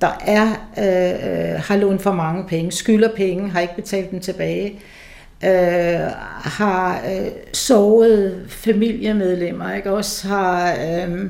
Der 0.01 0.17
er, 0.21 0.47
øh, 0.77 1.53
øh, 1.53 1.61
har 1.61 1.75
lånt 1.75 2.01
for 2.01 2.13
mange 2.13 2.43
penge, 2.47 2.71
skylder 2.71 3.09
penge, 3.15 3.49
har 3.49 3.59
ikke 3.59 3.75
betalt 3.75 4.11
dem 4.11 4.19
tilbage 4.19 4.79
øh, 5.43 6.11
har 6.41 7.01
øh, 7.11 7.27
sovet 7.53 8.45
familiemedlemmer, 8.49 9.73
ikke? 9.73 9.91
også 9.91 10.27
har 10.27 10.71
øh, 10.71 11.29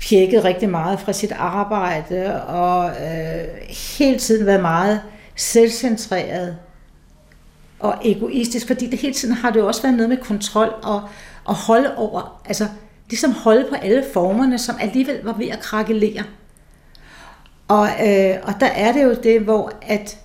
pjekket 0.00 0.44
rigtig 0.44 0.68
meget 0.68 1.00
fra 1.00 1.12
sit 1.12 1.32
arbejde, 1.32 2.44
og 2.44 2.90
øh, 2.90 3.44
hele 3.98 4.18
tiden 4.18 4.46
været 4.46 4.62
meget 4.62 5.00
selvcentreret 5.36 6.56
og 7.80 7.94
egoistisk, 8.04 8.66
fordi 8.66 8.90
det 8.90 8.98
hele 8.98 9.14
tiden 9.14 9.34
har 9.34 9.50
det 9.50 9.60
jo 9.60 9.66
også 9.66 9.82
været 9.82 9.96
noget 9.96 10.08
med 10.08 10.16
kontrol 10.16 10.74
og, 10.82 11.02
og 11.44 11.54
holde 11.54 11.96
over, 11.96 12.40
altså 12.44 12.66
ligesom 13.10 13.32
holde 13.32 13.66
på 13.68 13.74
alle 13.74 14.04
formerne, 14.12 14.58
som 14.58 14.76
alligevel 14.80 15.24
var 15.24 15.32
ved 15.32 15.48
at 15.48 15.60
krakelere. 15.60 16.22
Og, 17.68 17.88
øh, 17.88 18.36
og 18.42 18.54
der 18.60 18.66
er 18.66 18.92
det 18.92 19.04
jo 19.04 19.14
det, 19.22 19.40
hvor 19.40 19.72
at 19.82 20.18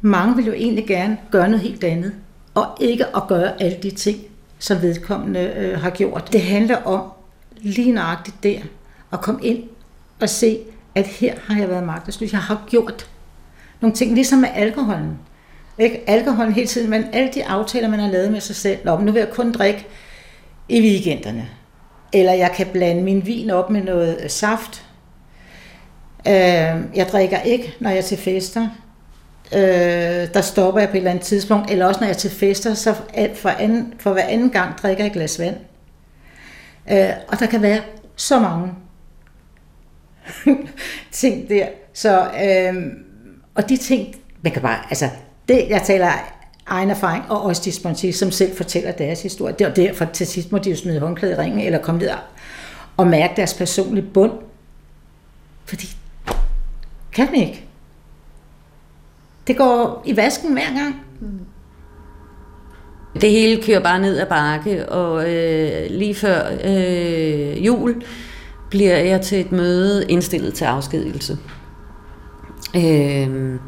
mange 0.00 0.36
vil 0.36 0.46
jo 0.46 0.52
egentlig 0.52 0.86
gerne 0.86 1.18
gøre 1.30 1.48
noget 1.48 1.62
helt 1.62 1.84
andet, 1.84 2.14
og 2.54 2.66
ikke 2.80 3.16
at 3.16 3.22
gøre 3.28 3.62
alle 3.62 3.78
de 3.82 3.90
ting, 3.90 4.18
som 4.58 4.82
vedkommende 4.82 5.40
øh, 5.40 5.80
har 5.80 5.90
gjort. 5.90 6.32
Det 6.32 6.42
handler 6.42 6.76
om 6.76 7.12
lige 7.62 7.92
nøjagtigt 7.92 8.42
der, 8.42 8.58
og 9.10 9.20
komme 9.20 9.44
ind 9.44 9.62
og 10.20 10.28
se, 10.28 10.58
at 10.94 11.06
her 11.06 11.34
har 11.46 11.60
jeg 11.60 11.68
været 11.68 11.84
magtesløs. 11.84 12.32
Jeg 12.32 12.40
har 12.40 12.64
gjort 12.70 13.10
nogle 13.80 13.96
ting, 13.96 14.14
ligesom 14.14 14.38
med 14.38 14.48
alkoholen. 14.54 15.18
Ikke? 15.78 16.00
Alkoholen 16.06 16.52
hele 16.52 16.66
tiden, 16.66 16.90
men 16.90 17.04
alle 17.12 17.30
de 17.34 17.44
aftaler, 17.44 17.88
man 17.88 18.00
har 18.00 18.08
lavet 18.08 18.32
med 18.32 18.40
sig 18.40 18.56
selv, 18.56 18.88
om 18.88 19.02
nu 19.02 19.12
vil 19.12 19.18
jeg 19.20 19.30
kun 19.30 19.52
drikke 19.52 19.86
i 20.68 20.80
weekenderne. 20.80 21.48
Eller 22.12 22.32
jeg 22.32 22.52
kan 22.56 22.66
blande 22.72 23.02
min 23.02 23.26
vin 23.26 23.50
op 23.50 23.70
med 23.70 23.82
noget 23.82 24.18
øh, 24.22 24.30
saft. 24.30 24.84
Øh, 26.26 26.34
jeg 26.94 27.06
drikker 27.12 27.40
ikke, 27.40 27.74
når 27.80 27.90
jeg 27.90 27.98
er 27.98 28.02
til 28.02 28.18
fester. 28.18 28.68
Øh, 29.54 30.34
der 30.34 30.40
stopper 30.40 30.80
jeg 30.80 30.88
på 30.88 30.96
et 30.96 30.98
eller 30.98 31.10
andet 31.10 31.24
tidspunkt. 31.24 31.70
Eller 31.70 31.86
også 31.86 32.00
når 32.00 32.06
jeg 32.06 32.14
er 32.14 32.18
til 32.18 32.30
fester, 32.30 32.74
så 32.74 32.94
for, 33.34 33.48
anden, 33.48 33.94
for 33.98 34.12
hver 34.12 34.22
anden 34.22 34.50
gang 34.50 34.78
drikker 34.78 35.04
jeg 35.04 35.06
et 35.06 35.12
glas 35.12 35.38
vand. 35.38 35.56
Øh, 36.90 37.10
og 37.28 37.40
der 37.40 37.46
kan 37.46 37.62
være 37.62 37.80
så 38.16 38.40
mange 38.40 38.72
ting 41.10 41.48
der. 41.48 41.66
Så, 41.94 42.30
øh, 42.44 42.92
og 43.54 43.68
de 43.68 43.76
ting, 43.76 44.14
man 44.42 44.52
kan 44.52 44.62
bare, 44.62 44.78
altså, 44.88 45.08
det, 45.48 45.68
jeg 45.68 45.82
taler 45.82 46.10
egen 46.66 46.90
erfaring, 46.90 47.24
og 47.30 47.42
også 47.42 47.62
de 47.64 47.72
sponsorer, 47.72 48.12
som 48.12 48.30
selv 48.30 48.56
fortæller 48.56 48.92
deres 48.92 49.22
historie. 49.22 49.54
Det 49.58 49.66
er 49.66 49.74
derfor 49.74 50.04
til 50.04 50.26
sidst 50.26 50.52
må 50.52 50.58
de 50.58 50.70
jo 50.70 50.76
smide 50.76 51.00
håndklæde 51.00 51.32
i 51.32 51.36
ringen, 51.36 51.60
eller 51.60 51.78
komme 51.78 52.00
ned 52.00 52.10
og 52.96 53.06
mærke 53.06 53.32
deres 53.36 53.54
personlige 53.54 54.06
bund. 54.14 54.32
Fordi 55.64 55.96
kan 57.12 57.26
man 57.26 57.34
ikke. 57.34 57.64
Det 59.46 59.56
går 59.56 60.02
i 60.06 60.16
vasken 60.16 60.52
hver 60.52 60.74
gang. 60.74 60.96
Mm. 61.20 61.46
Det 63.20 63.30
hele 63.30 63.62
kører 63.62 63.80
bare 63.80 64.00
ned 64.00 64.18
ad 64.18 64.26
bakke, 64.26 64.88
og 64.88 65.30
øh, 65.30 65.90
lige 65.90 66.14
før 66.14 66.42
øh, 66.64 67.66
jul 67.66 68.02
bliver 68.70 68.96
jeg 68.96 69.20
til 69.20 69.40
et 69.40 69.52
møde 69.52 70.04
indstillet 70.08 70.54
til 70.54 70.64
afskedelse. 70.64 71.38
Øh, 72.76 73.58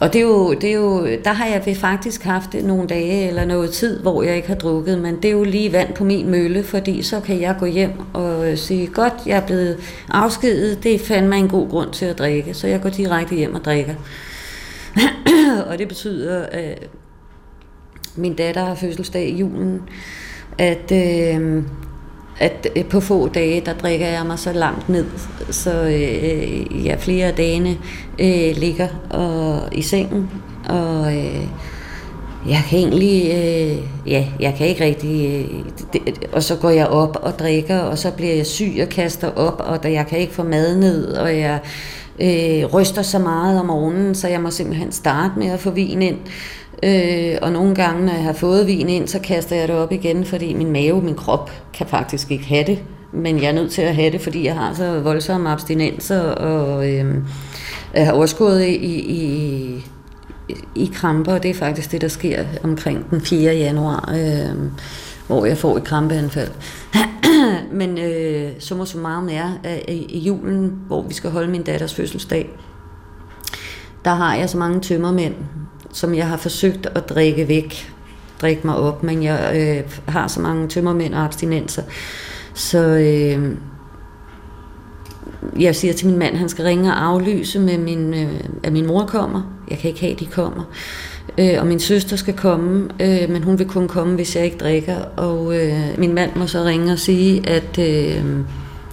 og 0.00 0.12
det 0.12 0.18
er, 0.18 0.22
jo, 0.22 0.54
det 0.54 0.70
er 0.70 0.74
jo, 0.74 1.06
der 1.24 1.32
har 1.32 1.46
jeg 1.46 1.76
faktisk 1.76 2.22
haft 2.22 2.54
nogle 2.54 2.88
dage 2.88 3.28
eller 3.28 3.44
noget 3.44 3.70
tid, 3.70 4.00
hvor 4.00 4.22
jeg 4.22 4.36
ikke 4.36 4.48
har 4.48 4.54
drukket, 4.54 4.98
men 4.98 5.16
det 5.16 5.24
er 5.24 5.32
jo 5.32 5.44
lige 5.44 5.72
vand 5.72 5.94
på 5.94 6.04
min 6.04 6.30
mølle, 6.30 6.62
fordi 6.62 7.02
så 7.02 7.20
kan 7.20 7.40
jeg 7.40 7.56
gå 7.58 7.66
hjem 7.66 7.92
og 8.12 8.50
øh, 8.50 8.58
sige, 8.58 8.86
godt, 8.86 9.12
jeg 9.26 9.36
er 9.36 9.46
blevet 9.46 9.78
afskedet, 10.08 10.82
det 10.82 11.00
fandt 11.00 11.28
mig 11.28 11.38
en 11.38 11.48
god 11.48 11.68
grund 11.70 11.90
til 11.90 12.06
at 12.06 12.18
drikke, 12.18 12.54
så 12.54 12.66
jeg 12.66 12.80
går 12.80 12.88
direkte 12.88 13.34
hjem 13.34 13.54
og 13.54 13.64
drikker. 13.64 13.94
og 15.68 15.78
det 15.78 15.88
betyder, 15.88 16.42
at 16.42 16.88
min 18.16 18.34
datter 18.34 18.64
har 18.64 18.74
fødselsdag 18.74 19.28
i 19.28 19.36
julen, 19.36 19.82
at 20.58 20.92
øh, 20.92 21.62
at 22.38 22.66
øh, 22.76 22.84
på 22.84 23.00
få 23.00 23.28
dage, 23.28 23.62
der 23.66 23.74
drikker 23.74 24.06
jeg 24.06 24.26
mig 24.26 24.38
så 24.38 24.52
langt 24.52 24.88
ned, 24.88 25.06
så 25.50 25.82
øh, 25.82 26.86
jeg 26.86 27.00
flere 27.00 27.26
af 27.26 27.34
dagene 27.34 27.76
øh, 28.18 28.56
ligger 28.56 28.88
og, 29.10 29.68
i 29.72 29.82
sengen, 29.82 30.30
og 30.68 31.16
øh, 31.16 31.46
jeg 32.48 32.64
kan 32.68 32.78
egentlig, 32.78 33.22
øh, 33.24 34.10
ja, 34.10 34.26
jeg 34.40 34.54
kan 34.58 34.66
ikke 34.66 34.84
rigtig, 34.84 35.46
øh, 35.52 35.64
det, 35.92 36.28
og 36.32 36.42
så 36.42 36.56
går 36.56 36.70
jeg 36.70 36.86
op 36.86 37.16
og 37.22 37.38
drikker, 37.38 37.78
og 37.78 37.98
så 37.98 38.10
bliver 38.10 38.34
jeg 38.34 38.46
syg 38.46 38.78
og 38.82 38.88
kaster 38.88 39.30
op, 39.36 39.62
og 39.66 39.82
da 39.82 39.92
jeg 39.92 40.06
kan 40.06 40.18
ikke 40.18 40.34
få 40.34 40.42
mad 40.42 40.76
ned, 40.76 41.06
og 41.06 41.38
jeg 41.38 41.60
øh, 42.20 42.74
ryster 42.74 43.02
så 43.02 43.18
meget 43.18 43.60
om 43.60 43.66
morgenen, 43.66 44.14
så 44.14 44.28
jeg 44.28 44.40
må 44.40 44.50
simpelthen 44.50 44.92
starte 44.92 45.38
med 45.38 45.46
at 45.46 45.60
få 45.60 45.70
vin 45.70 46.02
ind. 46.02 46.18
Øh, 46.84 47.38
og 47.42 47.52
nogle 47.52 47.74
gange, 47.74 48.06
når 48.06 48.12
jeg 48.12 48.22
har 48.22 48.32
fået 48.32 48.66
vin 48.66 48.88
ind, 48.88 49.08
så 49.08 49.18
kaster 49.18 49.56
jeg 49.56 49.68
det 49.68 49.76
op 49.76 49.92
igen, 49.92 50.24
fordi 50.24 50.54
min 50.54 50.72
mave, 50.72 51.02
min 51.02 51.14
krop, 51.14 51.50
kan 51.72 51.86
faktisk 51.86 52.30
ikke 52.30 52.44
have 52.44 52.64
det. 52.64 52.78
Men 53.12 53.42
jeg 53.42 53.48
er 53.48 53.52
nødt 53.52 53.72
til 53.72 53.82
at 53.82 53.94
have 53.94 54.10
det, 54.10 54.20
fordi 54.20 54.44
jeg 54.44 54.54
har 54.54 54.74
så 54.74 55.00
voldsomme 55.00 55.50
abstinenser, 55.50 56.20
og 56.20 56.90
øh, 56.90 57.14
jeg 57.94 58.06
har 58.06 58.12
overskud 58.12 58.58
i 58.58 58.74
i, 58.74 58.98
i, 58.98 59.84
i 60.74 60.90
kramper, 60.94 61.32
og 61.32 61.42
det 61.42 61.50
er 61.50 61.54
faktisk 61.54 61.92
det, 61.92 62.00
der 62.00 62.08
sker 62.08 62.44
omkring 62.62 63.10
den 63.10 63.20
4. 63.20 63.54
januar, 63.54 64.14
øh, 64.16 64.56
hvor 65.26 65.44
jeg 65.44 65.58
får 65.58 65.76
et 65.76 65.84
krampeanfald. 65.84 66.50
Men 67.72 67.98
øh, 67.98 68.50
summa 68.58 68.84
summarum 68.84 69.28
er, 69.28 69.50
at 69.64 69.84
i, 69.88 70.04
i 70.08 70.18
julen, 70.18 70.72
hvor 70.86 71.02
vi 71.02 71.14
skal 71.14 71.30
holde 71.30 71.50
min 71.50 71.62
datters 71.62 71.94
fødselsdag, 71.94 72.48
der 74.04 74.14
har 74.14 74.34
jeg 74.34 74.50
så 74.50 74.58
mange 74.58 74.80
tømmermænd, 74.80 75.34
som 75.94 76.14
jeg 76.14 76.28
har 76.28 76.36
forsøgt 76.36 76.86
at 76.86 77.08
drikke 77.08 77.48
væk, 77.48 77.92
drikke 78.40 78.66
mig 78.66 78.76
op, 78.76 79.02
men 79.02 79.22
jeg 79.22 79.52
øh, 79.56 79.98
har 80.08 80.28
så 80.28 80.40
mange 80.40 80.68
tømmermænd 80.68 81.14
og 81.14 81.24
abstinenser, 81.24 81.82
så 82.54 82.78
øh, 82.78 83.56
jeg 85.58 85.76
siger 85.76 85.94
til 85.94 86.06
min 86.06 86.18
mand, 86.18 86.36
han 86.36 86.48
skal 86.48 86.64
ringe 86.64 86.90
og 86.90 87.04
aflyse, 87.04 87.60
med 87.60 87.78
min, 87.78 88.14
øh, 88.14 88.40
at 88.62 88.72
min 88.72 88.86
mor 88.86 89.06
kommer. 89.06 89.42
Jeg 89.70 89.78
kan 89.78 89.88
ikke 89.88 90.00
have, 90.00 90.12
at 90.12 90.20
de 90.20 90.26
kommer. 90.26 90.62
Øh, 91.38 91.54
og 91.58 91.66
min 91.66 91.80
søster 91.80 92.16
skal 92.16 92.34
komme, 92.34 92.88
øh, 93.00 93.30
men 93.30 93.42
hun 93.42 93.58
vil 93.58 93.68
kun 93.68 93.88
komme, 93.88 94.14
hvis 94.14 94.36
jeg 94.36 94.44
ikke 94.44 94.58
drikker. 94.58 94.96
Og 95.16 95.56
øh, 95.56 95.98
min 95.98 96.14
mand 96.14 96.30
må 96.36 96.46
så 96.46 96.64
ringe 96.64 96.92
og 96.92 96.98
sige, 96.98 97.48
at, 97.48 97.78
øh, 97.78 98.24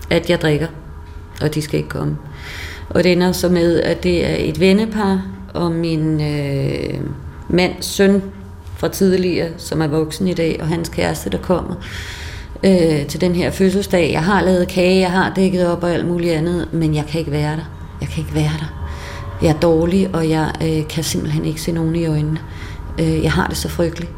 at 0.09 0.29
jeg 0.29 0.41
drikker, 0.41 0.67
og 1.41 1.55
de 1.55 1.61
skal 1.61 1.77
ikke 1.77 1.89
komme. 1.89 2.17
Og 2.89 3.03
det 3.03 3.11
ender 3.11 3.31
så 3.31 3.49
med, 3.49 3.79
at 3.79 4.03
det 4.03 4.25
er 4.25 4.35
et 4.39 4.59
vennepar, 4.59 5.21
og 5.53 5.71
min 5.71 6.21
øh, 6.21 6.99
mands 7.49 7.85
søn 7.85 8.21
fra 8.77 8.87
tidligere, 8.87 9.49
som 9.57 9.81
er 9.81 9.87
voksen 9.87 10.27
i 10.27 10.33
dag, 10.33 10.57
og 10.61 10.67
hans 10.67 10.89
kæreste, 10.89 11.29
der 11.29 11.37
kommer 11.37 11.75
øh, 12.63 13.05
til 13.05 13.21
den 13.21 13.35
her 13.35 13.51
fødselsdag. 13.51 14.11
Jeg 14.11 14.23
har 14.23 14.41
lavet 14.41 14.67
kage, 14.67 14.99
jeg 14.99 15.11
har 15.11 15.33
dækket 15.35 15.67
op 15.67 15.83
og 15.83 15.91
alt 15.91 16.07
muligt 16.07 16.33
andet, 16.33 16.73
men 16.73 16.95
jeg 16.95 17.05
kan 17.05 17.19
ikke 17.19 17.31
være 17.31 17.55
der. 17.55 17.71
Jeg 18.01 18.09
kan 18.09 18.23
ikke 18.23 18.35
være 18.35 18.51
der. 18.59 18.87
Jeg 19.41 19.49
er 19.49 19.59
dårlig, 19.59 20.09
og 20.13 20.29
jeg 20.29 20.51
øh, 20.63 20.87
kan 20.87 21.03
simpelthen 21.03 21.45
ikke 21.45 21.61
se 21.61 21.71
nogen 21.71 21.95
i 21.95 22.05
øjnene. 22.05 22.39
Øh, 22.99 23.23
jeg 23.23 23.31
har 23.31 23.47
det 23.47 23.57
så 23.57 23.69
frygteligt. 23.69 24.11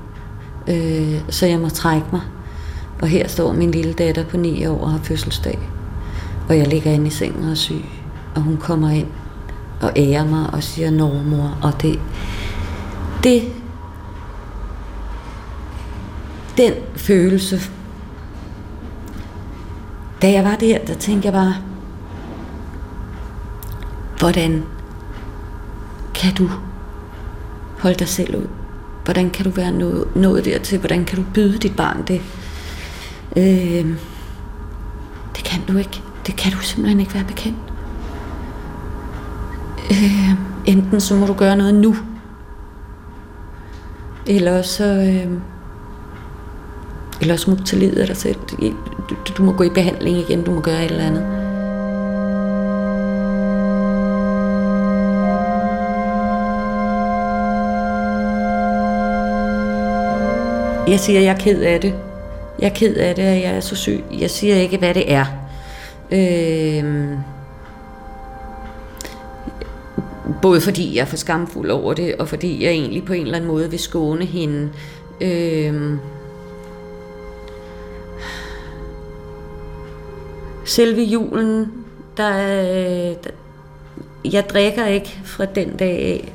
Øh, 0.68 1.22
så 1.30 1.46
jeg 1.46 1.60
må 1.60 1.70
trække 1.70 2.08
mig. 2.12 2.22
Og 3.02 3.08
her 3.08 3.28
står 3.28 3.54
min 3.54 3.72
lille 3.72 3.94
datter 3.94 4.24
på 4.26 4.38
9 4.38 4.66
år 4.66 4.80
og 4.80 4.92
har 4.92 5.00
fødselsdag. 5.04 5.60
Og 6.50 6.58
jeg 6.58 6.68
ligger 6.68 6.92
inde 6.92 7.08
i 7.08 7.10
sengen 7.10 7.44
og 7.44 7.52
er 7.52 7.56
syg. 7.56 7.86
Og 8.36 8.42
hun 8.42 8.58
kommer 8.58 8.90
ind 8.90 9.08
og 9.84 9.92
ærer 9.96 10.26
mig 10.26 10.50
og 10.54 10.64
siger 10.64 10.92
normor. 10.92 11.58
Og 11.64 11.82
det, 11.82 12.00
det, 13.24 13.44
den 16.58 16.74
følelse, 16.96 17.60
da 20.22 20.32
jeg 20.32 20.44
var 20.44 20.56
der, 20.56 20.78
der 20.78 20.94
tænkte 20.94 21.26
jeg 21.26 21.34
bare, 21.34 21.56
hvordan 24.20 24.64
kan 26.16 26.34
du 26.36 26.50
holde 27.80 28.00
dig 28.00 28.08
selv 28.08 28.36
ud? 28.36 28.48
Hvordan 29.04 29.30
kan 29.30 29.46
du 29.46 29.52
være 29.52 29.72
nået, 29.72 30.16
nået 30.16 30.46
dertil? 30.46 30.80
Hvordan 30.80 31.06
kan 31.06 31.18
du 31.18 31.26
byde 31.34 31.58
dit 31.58 31.76
barn 31.76 32.04
det? 32.08 32.22
Øh, 33.38 33.96
det 35.36 35.44
kan 35.44 35.62
du 35.68 35.78
ikke. 35.78 36.02
Det 36.28 36.36
kan 36.36 36.52
du 36.52 36.58
simpelthen 36.58 37.00
ikke 37.00 37.14
være 37.14 37.24
bekendt. 37.24 37.73
Øh, 39.92 40.30
enten 40.66 41.02
så 41.02 41.16
må 41.16 41.26
du 41.26 41.34
gøre 41.34 41.56
noget 41.56 41.76
nu, 41.76 41.96
eller 44.28 44.62
så, 44.62 44.86
øh, 44.86 45.32
eller 47.22 47.36
så 47.36 47.50
må 47.50 47.56
du 47.56 47.64
tage 47.64 47.80
livet 47.80 47.98
af 47.98 48.08
dig 48.08 48.18
selv. 48.18 48.36
Du, 49.10 49.16
du 49.38 49.44
må 49.44 49.52
gå 49.52 49.64
i 49.64 49.70
behandling 49.70 50.18
igen, 50.18 50.44
du 50.44 50.52
må 50.52 50.62
gøre 50.62 50.86
et 50.86 50.92
eller 50.92 51.04
andet. 51.04 51.44
Jeg 60.88 61.00
siger, 61.00 61.20
at 61.20 61.26
jeg 61.26 61.34
er 61.34 61.40
ked 61.40 61.62
af 61.62 61.82
det. 61.82 61.94
Jeg 62.60 62.66
er 62.70 62.74
ked 62.74 62.96
af 62.96 63.16
det, 63.16 63.22
at 63.22 63.42
jeg 63.42 63.56
er 63.56 63.60
så 63.60 63.76
syg. 63.76 64.04
Jeg 64.20 64.30
siger 64.30 64.56
ikke, 64.56 64.78
hvad 64.78 64.94
det 64.94 65.14
er. 65.14 65.26
Øh, 66.12 67.18
Både 70.44 70.62
fordi 70.62 70.96
jeg 70.96 71.02
er 71.02 71.06
for 71.06 71.18
skamfuld 71.18 71.70
over 71.70 71.94
det, 71.94 72.16
og 72.16 72.28
fordi 72.28 72.64
jeg 72.64 72.72
egentlig 72.72 73.06
på 73.06 73.14
en 73.14 73.22
eller 73.22 73.36
anden 73.36 73.52
måde 73.52 73.70
vil 73.70 73.80
skåne 73.80 74.26
hende. 74.26 74.70
Øhm 75.22 76.00
Selve 80.66 81.02
julen, 81.02 81.72
der, 82.18 82.34
der, 83.14 83.30
jeg 84.26 84.50
drikker 84.50 84.86
ikke 84.86 85.22
fra 85.26 85.46
den 85.46 85.76
dag 85.78 86.00
af, 86.00 86.34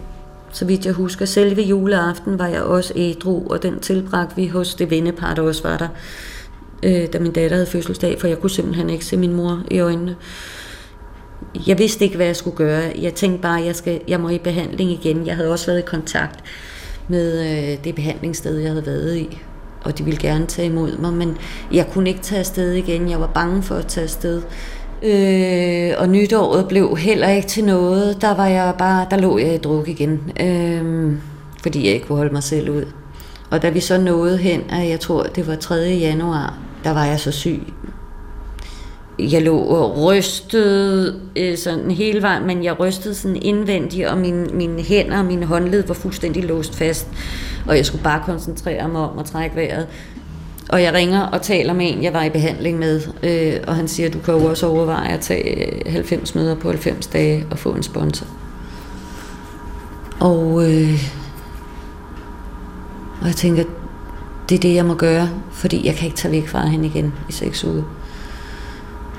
så 0.52 0.64
vidt 0.64 0.86
jeg 0.86 0.94
husker. 0.94 1.24
Selve 1.24 1.62
juleaften 1.62 2.38
var 2.38 2.46
jeg 2.46 2.62
også 2.62 2.92
ædru, 2.96 3.46
og 3.50 3.62
den 3.62 3.80
tilbragte 3.80 4.36
vi 4.36 4.46
hos 4.46 4.74
det 4.74 4.90
vennepar, 4.90 5.34
der 5.34 5.42
også 5.42 5.62
var 5.62 5.76
der, 5.76 5.88
øh, 6.82 7.12
da 7.12 7.18
min 7.18 7.32
datter 7.32 7.56
havde 7.56 7.66
fødselsdag, 7.66 8.20
for 8.20 8.26
jeg 8.26 8.38
kunne 8.38 8.50
simpelthen 8.50 8.90
ikke 8.90 9.04
se 9.04 9.16
min 9.16 9.32
mor 9.32 9.62
i 9.70 9.78
øjnene. 9.78 10.16
Jeg 11.66 11.78
vidste 11.78 12.04
ikke, 12.04 12.16
hvad 12.16 12.26
jeg 12.26 12.36
skulle 12.36 12.56
gøre. 12.56 12.92
Jeg 13.00 13.14
tænkte 13.14 13.42
bare, 13.42 13.60
at 13.60 13.66
jeg, 13.66 13.76
skal, 13.76 14.00
jeg 14.08 14.20
må 14.20 14.28
i 14.28 14.38
behandling 14.38 14.90
igen. 14.90 15.26
Jeg 15.26 15.36
havde 15.36 15.52
også 15.52 15.66
været 15.66 15.78
i 15.78 15.86
kontakt 15.86 16.44
med 17.08 17.40
øh, 17.40 17.84
det 17.84 17.94
behandlingssted, 17.94 18.58
jeg 18.58 18.70
havde 18.70 18.86
været 18.86 19.16
i. 19.16 19.38
Og 19.84 19.98
de 19.98 20.04
ville 20.04 20.20
gerne 20.20 20.46
tage 20.46 20.66
imod 20.66 20.98
mig, 20.98 21.12
men 21.12 21.36
jeg 21.72 21.86
kunne 21.92 22.08
ikke 22.08 22.20
tage 22.20 22.38
afsted 22.38 22.72
igen. 22.72 23.10
Jeg 23.10 23.20
var 23.20 23.26
bange 23.26 23.62
for 23.62 23.74
at 23.74 23.86
tage 23.86 24.04
afsted. 24.04 24.42
Øh, 25.02 25.92
og 25.98 26.08
nytåret 26.08 26.68
blev 26.68 26.96
heller 26.96 27.28
ikke 27.28 27.48
til 27.48 27.64
noget. 27.64 28.20
Der 28.20 28.34
var 28.34 28.46
jeg 28.46 28.74
bare, 28.78 29.06
der 29.10 29.16
lå 29.16 29.38
jeg 29.38 29.54
i 29.54 29.58
druk 29.58 29.88
igen. 29.88 30.32
Øh, 30.40 31.12
fordi 31.62 31.86
jeg 31.86 31.94
ikke 31.94 32.06
kunne 32.06 32.18
holde 32.18 32.32
mig 32.32 32.42
selv 32.42 32.70
ud. 32.70 32.84
Og 33.50 33.62
da 33.62 33.68
vi 33.68 33.80
så 33.80 33.98
nåede 33.98 34.38
hen, 34.38 34.62
at 34.70 34.88
jeg 34.88 35.00
tror, 35.00 35.22
det 35.22 35.46
var 35.46 35.54
3. 35.54 35.74
januar, 35.74 36.58
der 36.84 36.90
var 36.90 37.04
jeg 37.04 37.20
så 37.20 37.30
syg. 37.30 37.62
Jeg 39.18 39.42
lå 39.42 39.58
og 39.58 40.02
rystede 40.02 41.20
øh, 41.36 41.58
sådan 41.58 41.90
hele 41.90 42.22
vejen, 42.22 42.46
men 42.46 42.64
jeg 42.64 42.80
rystede 42.80 43.14
sådan 43.14 43.42
indvendigt, 43.42 44.06
og 44.08 44.18
mine, 44.18 44.46
mine 44.46 44.82
hænder 44.82 45.18
og 45.18 45.24
mine 45.24 45.46
håndled 45.46 45.86
var 45.86 45.94
fuldstændig 45.94 46.44
låst 46.44 46.74
fast. 46.74 47.06
Og 47.66 47.76
jeg 47.76 47.86
skulle 47.86 48.04
bare 48.04 48.22
koncentrere 48.26 48.88
mig 48.88 49.00
om 49.00 49.18
at 49.18 49.24
trække 49.24 49.56
vejret. 49.56 49.86
Og 50.68 50.82
jeg 50.82 50.94
ringer 50.94 51.20
og 51.20 51.42
taler 51.42 51.72
med 51.72 51.92
en, 51.92 52.02
jeg 52.02 52.12
var 52.12 52.24
i 52.24 52.30
behandling 52.30 52.78
med, 52.78 53.00
øh, 53.22 53.60
og 53.66 53.76
han 53.76 53.88
siger, 53.88 54.10
du 54.10 54.18
kan 54.18 54.34
jo 54.34 54.44
også 54.44 54.66
overveje 54.66 55.08
at 55.08 55.20
tage 55.20 55.86
øh, 55.86 55.92
90 55.92 56.34
møder 56.34 56.54
på 56.54 56.68
90 56.68 57.06
dage 57.06 57.46
og 57.50 57.58
få 57.58 57.72
en 57.72 57.82
sponsor. 57.82 58.26
Og, 60.20 60.70
øh, 60.70 61.04
og 63.20 63.26
jeg 63.26 63.36
tænker, 63.36 63.64
det 64.48 64.54
er 64.54 64.60
det, 64.60 64.74
jeg 64.74 64.84
må 64.84 64.94
gøre, 64.94 65.28
fordi 65.52 65.86
jeg 65.86 65.94
kan 65.94 66.06
ikke 66.06 66.16
tage 66.16 66.32
væk 66.32 66.48
fra 66.48 66.66
hende 66.66 66.86
igen 66.86 67.14
i 67.28 67.32
seks 67.32 67.64
uger. 67.64 67.97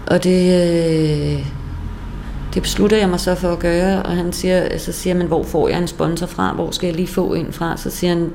Og 0.09 0.23
det, 0.23 0.53
øh, 0.61 1.45
det 2.53 2.61
beslutter 2.61 2.97
jeg 2.97 3.09
mig 3.09 3.19
så 3.19 3.35
for 3.35 3.51
at 3.51 3.59
gøre, 3.59 4.03
og 4.03 4.11
han 4.11 4.33
siger, 4.33 4.77
så 4.77 4.91
siger 4.91 5.13
man, 5.13 5.27
hvor 5.27 5.43
får 5.43 5.67
jeg 5.67 5.77
en 5.77 5.87
sponsor 5.87 6.25
fra? 6.25 6.53
Hvor 6.53 6.71
skal 6.71 6.87
jeg 6.87 6.95
lige 6.95 7.07
få 7.07 7.33
en 7.33 7.53
fra? 7.53 7.77
Så 7.77 7.89
siger 7.89 8.13
han, 8.13 8.33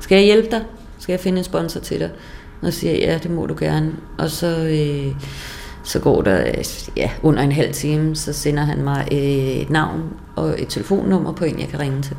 skal 0.00 0.16
jeg 0.16 0.24
hjælpe 0.24 0.50
dig? 0.50 0.64
Skal 0.98 1.12
jeg 1.12 1.20
finde 1.20 1.38
en 1.38 1.44
sponsor 1.44 1.80
til 1.80 2.00
dig? 2.00 2.10
Og 2.62 2.72
så 2.72 2.78
siger 2.78 2.92
jeg, 2.92 3.00
ja, 3.00 3.18
det 3.18 3.30
må 3.30 3.46
du 3.46 3.56
gerne. 3.58 3.92
Og 4.18 4.30
så, 4.30 4.46
øh, 4.46 5.14
så 5.84 5.98
går 5.98 6.22
der 6.22 6.52
ja, 6.96 7.10
under 7.22 7.42
en 7.42 7.52
halv 7.52 7.72
time, 7.72 8.16
så 8.16 8.32
sender 8.32 8.64
han 8.64 8.84
mig 8.84 9.08
øh, 9.12 9.18
et 9.18 9.70
navn 9.70 10.02
og 10.36 10.62
et 10.62 10.68
telefonnummer 10.68 11.32
på 11.32 11.44
en, 11.44 11.60
jeg 11.60 11.68
kan 11.68 11.80
ringe 11.80 12.02
til. 12.02 12.16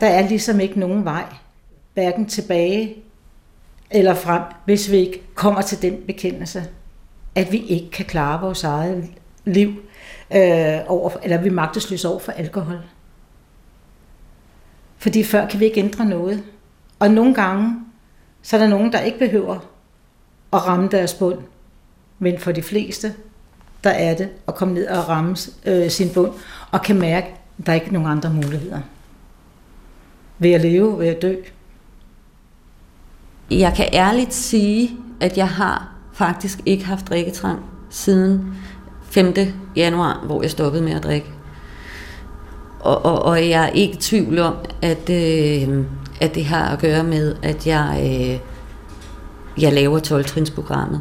Der 0.00 0.06
er 0.06 0.28
ligesom 0.28 0.60
ikke 0.60 0.80
nogen 0.80 1.04
vej, 1.04 1.24
hverken 1.94 2.26
tilbage 2.26 2.94
eller 3.90 4.14
frem, 4.14 4.42
hvis 4.64 4.90
vi 4.90 4.96
ikke 4.96 5.22
kommer 5.34 5.62
til 5.62 5.82
den 5.82 5.96
bekendelse, 6.06 6.64
at 7.34 7.52
vi 7.52 7.58
ikke 7.58 7.90
kan 7.90 8.04
klare 8.04 8.40
vores 8.40 8.64
eget 8.64 9.10
liv, 9.44 9.68
øh, 10.34 10.80
over, 10.86 11.10
eller 11.22 11.40
vi 11.40 11.48
magtesløse 11.48 12.08
over 12.08 12.18
for 12.18 12.32
alkohol. 12.32 12.80
Fordi 14.98 15.24
før 15.24 15.46
kan 15.48 15.60
vi 15.60 15.64
ikke 15.64 15.80
ændre 15.80 16.04
noget. 16.04 16.44
Og 16.98 17.10
nogle 17.10 17.34
gange, 17.34 17.76
så 18.42 18.56
er 18.56 18.60
der 18.60 18.68
nogen, 18.68 18.92
der 18.92 19.00
ikke 19.00 19.18
behøver 19.18 19.54
at 20.52 20.66
ramme 20.66 20.88
deres 20.88 21.14
bund. 21.14 21.38
Men 22.18 22.38
for 22.38 22.52
de 22.52 22.62
fleste, 22.62 23.14
der 23.84 23.90
er 23.90 24.14
det 24.14 24.28
at 24.48 24.54
komme 24.54 24.74
ned 24.74 24.86
og 24.86 25.08
ramme 25.08 25.36
øh, 25.66 25.90
sin 25.90 26.10
bund, 26.14 26.32
og 26.70 26.82
kan 26.82 26.98
mærke, 26.98 27.26
at 27.58 27.66
der 27.66 27.72
er 27.72 27.76
ikke 27.76 27.92
nogen 27.92 28.08
andre 28.08 28.30
muligheder. 28.30 28.80
Ved 30.38 30.52
at 30.52 30.60
leve, 30.60 30.98
ved 30.98 31.08
at 31.08 31.22
dø. 31.22 31.34
Jeg 33.50 33.72
kan 33.76 33.88
ærligt 33.92 34.34
sige, 34.34 34.90
at 35.20 35.38
jeg 35.38 35.48
har 35.48 35.91
faktisk 36.12 36.60
ikke 36.66 36.84
haft 36.84 37.08
drikketrang 37.08 37.60
siden 37.90 38.54
5. 39.02 39.34
januar, 39.76 40.22
hvor 40.26 40.42
jeg 40.42 40.50
stoppede 40.50 40.82
med 40.82 40.92
at 40.92 41.02
drikke. 41.02 41.26
Og, 42.80 43.04
og, 43.04 43.22
og 43.22 43.48
jeg 43.48 43.64
er 43.64 43.68
ikke 43.68 43.94
i 43.94 44.00
tvivl 44.00 44.38
om, 44.38 44.54
at, 44.82 45.10
øh, 45.10 45.84
at 46.20 46.34
det 46.34 46.44
har 46.44 46.72
at 46.72 46.78
gøre 46.78 47.04
med, 47.04 47.34
at 47.42 47.66
jeg, 47.66 48.00
øh, 48.04 48.38
jeg 49.62 49.72
laver 49.72 49.98
12-trinsprogrammet. 49.98 51.00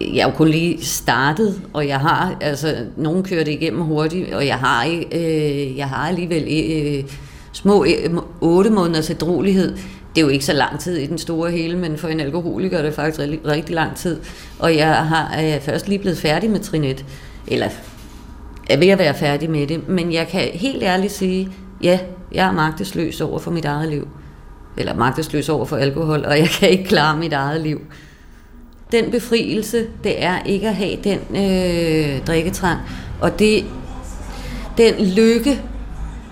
Jeg 0.00 0.18
er 0.18 0.24
jo 0.24 0.30
kun 0.30 0.48
lige 0.48 0.84
startet, 0.84 1.62
og 1.72 1.88
jeg 1.88 2.00
har, 2.00 2.36
altså, 2.40 2.76
nogen 2.96 3.22
kører 3.22 3.44
det 3.44 3.52
igennem 3.52 3.82
hurtigt, 3.82 4.34
og 4.34 4.46
jeg 4.46 4.56
har, 4.56 4.86
øh, 5.12 5.76
jeg 5.76 5.88
har 5.88 6.08
alligevel 6.08 6.42
øh, 6.50 7.04
små 7.52 7.84
øh, 7.84 8.16
8 8.40 8.70
måneders 8.70 9.10
ædrolighed. 9.10 9.76
Det 10.16 10.22
er 10.22 10.26
jo 10.26 10.32
ikke 10.32 10.44
så 10.44 10.52
lang 10.52 10.80
tid 10.80 10.96
i 10.96 11.06
den 11.06 11.18
store 11.18 11.50
hele, 11.50 11.78
men 11.78 11.98
for 11.98 12.08
en 12.08 12.20
alkoholiker 12.20 12.78
er 12.78 12.82
det 12.82 12.94
faktisk 12.94 13.20
rigtig, 13.20 13.40
rigtig 13.46 13.74
lang 13.74 13.96
tid. 13.96 14.20
Og 14.58 14.76
jeg 14.76 15.06
har, 15.06 15.40
øh, 15.42 15.60
først 15.60 15.88
lige 15.88 15.98
blevet 15.98 16.18
færdig 16.18 16.50
med 16.50 16.60
trinet, 16.60 17.04
eller 17.46 17.68
er 18.70 18.76
ved 18.76 18.88
at 18.88 18.98
være 18.98 19.14
færdig 19.14 19.50
med 19.50 19.66
det, 19.66 19.88
men 19.88 20.12
jeg 20.12 20.28
kan 20.28 20.40
helt 20.40 20.82
ærligt 20.82 21.12
sige, 21.12 21.48
ja, 21.82 21.98
jeg 22.32 22.46
er 22.46 22.52
magtesløs 22.52 23.20
over 23.20 23.38
for 23.38 23.50
mit 23.50 23.64
eget 23.64 23.88
liv. 23.88 24.08
Eller 24.76 24.94
magtesløs 24.94 25.48
over 25.48 25.64
for 25.64 25.76
alkohol, 25.76 26.24
og 26.24 26.38
jeg 26.38 26.48
kan 26.48 26.68
ikke 26.70 26.84
klare 26.84 27.16
mit 27.16 27.32
eget 27.32 27.60
liv. 27.60 27.80
Den 28.92 29.10
befrielse, 29.10 29.86
det 30.04 30.24
er 30.24 30.42
ikke 30.42 30.68
at 30.68 30.74
have 30.74 30.96
den 31.04 31.18
øh, 31.36 32.26
drikketrang, 32.26 32.80
og 33.20 33.38
det, 33.38 33.64
den 34.78 34.94
lykke, 35.04 35.62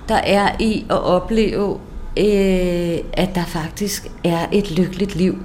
der 0.09 0.14
er 0.14 0.57
i 0.61 0.87
at 0.90 1.03
opleve, 1.03 1.79
øh, 2.18 2.98
at 3.12 3.29
der 3.35 3.44
faktisk 3.46 4.11
er 4.24 4.46
et 4.53 4.70
lykkeligt 4.70 5.16
liv 5.16 5.38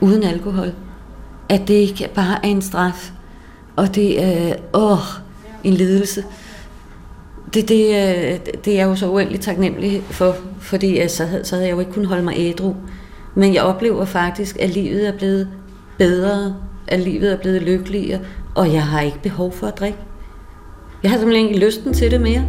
uden 0.00 0.22
alkohol. 0.22 0.72
At 1.48 1.68
det 1.68 1.74
ikke 1.74 2.08
bare 2.14 2.34
er 2.34 2.48
en 2.48 2.62
straf, 2.62 3.10
og 3.76 3.94
det 3.94 4.24
er 4.24 4.54
åh, 4.74 4.98
en 5.64 5.72
lidelse. 5.72 6.24
Det, 7.54 7.68
det, 7.68 7.86
øh, 7.86 8.38
det 8.64 8.72
er 8.72 8.76
jeg 8.76 8.84
jo 8.84 8.96
så 8.96 9.10
uendelig 9.10 9.40
taknemmelig 9.40 10.02
for, 10.10 10.36
fordi 10.60 11.00
øh, 11.00 11.08
så, 11.08 11.40
så 11.42 11.54
havde 11.54 11.68
jeg 11.68 11.74
jo 11.74 11.80
ikke 11.80 11.92
kunnet 11.92 12.08
holde 12.08 12.22
mig 12.22 12.34
ædru. 12.38 12.74
Men 13.34 13.54
jeg 13.54 13.62
oplever 13.62 14.04
faktisk, 14.04 14.56
at 14.60 14.70
livet 14.70 15.08
er 15.08 15.12
blevet 15.12 15.48
bedre, 15.98 16.56
at 16.88 17.00
livet 17.00 17.32
er 17.32 17.36
blevet 17.36 17.62
lykkeligere, 17.62 18.20
og 18.54 18.72
jeg 18.72 18.82
har 18.82 19.00
ikke 19.00 19.22
behov 19.22 19.52
for 19.52 19.66
at 19.66 19.78
drikke. 19.78 19.98
Jeg 21.02 21.10
har 21.10 21.18
simpelthen 21.18 21.48
ikke 21.48 21.66
lysten 21.66 21.94
til 21.94 22.10
det 22.10 22.20
mere. 22.20 22.44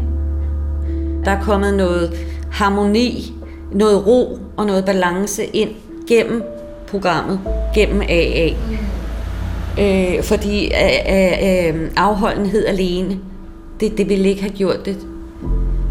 Der 1.25 1.31
er 1.31 1.43
kommet 1.43 1.73
noget 1.73 2.13
harmoni, 2.55 3.33
noget 3.71 4.07
ro 4.07 4.39
og 4.57 4.65
noget 4.65 4.85
balance 4.85 5.45
ind 5.45 5.69
gennem 6.07 6.43
programmet, 6.87 7.39
gennem 7.75 8.01
AA. 8.01 8.49
Øh, 9.79 10.23
fordi 10.23 10.65
øh, 10.65 11.15
øh, 11.15 11.75
øh, 11.75 11.91
afholdenhed 11.95 12.65
alene, 12.65 13.19
det, 13.79 13.97
det 13.97 14.09
ville 14.09 14.29
ikke 14.29 14.41
have 14.41 14.53
gjort 14.53 14.85
det. 14.85 14.97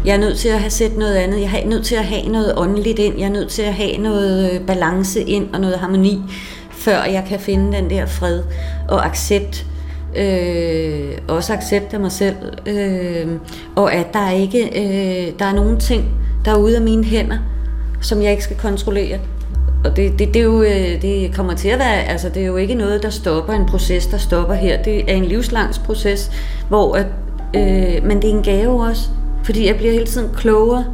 Jeg 0.05 0.13
er 0.13 0.19
nødt 0.19 0.37
til 0.37 0.49
at 0.49 0.59
have 0.59 0.69
set 0.69 0.97
noget 0.97 1.15
andet. 1.15 1.41
Jeg 1.41 1.61
er 1.63 1.67
nødt 1.67 1.85
til 1.85 1.95
at 1.95 2.05
have 2.05 2.29
noget 2.29 2.53
åndeligt 2.57 2.99
ind. 2.99 3.17
Jeg 3.17 3.25
er 3.25 3.29
nødt 3.29 3.49
til 3.49 3.61
at 3.61 3.73
have 3.73 3.97
noget 3.97 4.51
øh, 4.51 4.61
balance 4.67 5.21
ind 5.21 5.53
og 5.53 5.61
noget 5.61 5.77
harmoni, 5.77 6.21
før 6.71 7.03
jeg 7.03 7.25
kan 7.29 7.39
finde 7.39 7.77
den 7.77 7.89
der 7.89 8.05
fred 8.05 8.43
og 8.89 9.05
accept. 9.05 9.65
Øh, 10.17 11.17
også 11.27 11.53
accept 11.53 11.93
af 11.93 11.99
mig 11.99 12.11
selv. 12.11 12.35
Øh, 12.65 13.27
og 13.75 13.93
at 13.93 14.13
der 14.13 14.19
er 14.19 14.33
ikke 14.33 14.63
øh, 14.65 15.33
der 15.39 15.45
er 15.45 15.53
nogle 15.53 15.79
ting, 15.79 16.24
der 16.45 16.51
er 16.51 16.57
ude 16.57 16.75
af 16.75 16.81
mine 16.81 17.03
hænder, 17.03 17.37
som 18.01 18.21
jeg 18.21 18.31
ikke 18.31 18.43
skal 18.43 18.57
kontrollere. 18.57 19.19
Og 19.85 19.95
det, 19.95 20.19
det, 20.19 20.33
det, 20.33 20.39
er 20.39 20.43
jo, 20.43 20.61
øh, 20.61 21.01
det 21.01 21.35
kommer 21.35 21.53
til 21.53 21.69
at 21.69 21.79
være, 21.79 22.03
altså 22.03 22.29
det 22.29 22.41
er 22.41 22.45
jo 22.45 22.55
ikke 22.55 22.75
noget, 22.75 23.03
der 23.03 23.09
stopper 23.09 23.53
en 23.53 23.65
proces, 23.65 24.07
der 24.07 24.17
stopper 24.17 24.53
her. 24.53 24.83
Det 24.83 25.11
er 25.11 25.15
en 25.15 25.25
livslangs 25.25 25.79
proces, 25.79 26.31
hvor 26.69 26.95
at, 26.95 27.05
øh, 27.55 28.03
men 28.07 28.21
det 28.21 28.29
er 28.29 28.33
en 28.33 28.43
gave 28.43 28.85
også, 28.87 29.09
fordi 29.43 29.67
jeg 29.67 29.75
bliver 29.75 29.91
hele 29.91 30.05
tiden 30.05 30.29
klogere. 30.35 30.85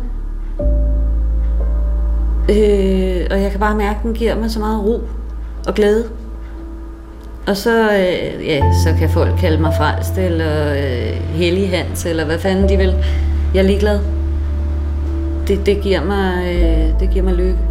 Øh, 2.49 3.27
og 3.31 3.41
jeg 3.41 3.51
kan 3.51 3.59
bare 3.59 3.75
mærke, 3.75 3.97
at 3.97 4.03
den 4.03 4.13
giver 4.13 4.35
mig 4.35 4.51
så 4.51 4.59
meget 4.59 4.83
ro 4.83 5.01
og 5.67 5.73
glæde. 5.73 6.03
Og 7.47 7.57
så, 7.57 7.91
øh, 7.91 8.47
ja, 8.47 8.61
så 8.83 8.93
kan 8.99 9.09
folk 9.09 9.31
kalde 9.39 9.61
mig 9.61 9.73
frelst, 9.77 10.17
eller 10.17 10.73
øh, 10.73 11.35
hellighans, 11.35 12.05
eller 12.05 12.25
hvad 12.25 12.39
fanden 12.39 12.69
de 12.69 12.77
vil. 12.77 12.95
Jeg 13.53 13.59
er 13.59 13.67
ligeglad. 13.67 14.20
Det, 15.47 15.65
det, 15.65 15.82
giver 15.84 16.04
mig, 16.06 16.56
øh, 16.56 16.99
det 16.99 17.10
giver 17.10 17.23
mig 17.23 17.34
lykke. 17.34 17.70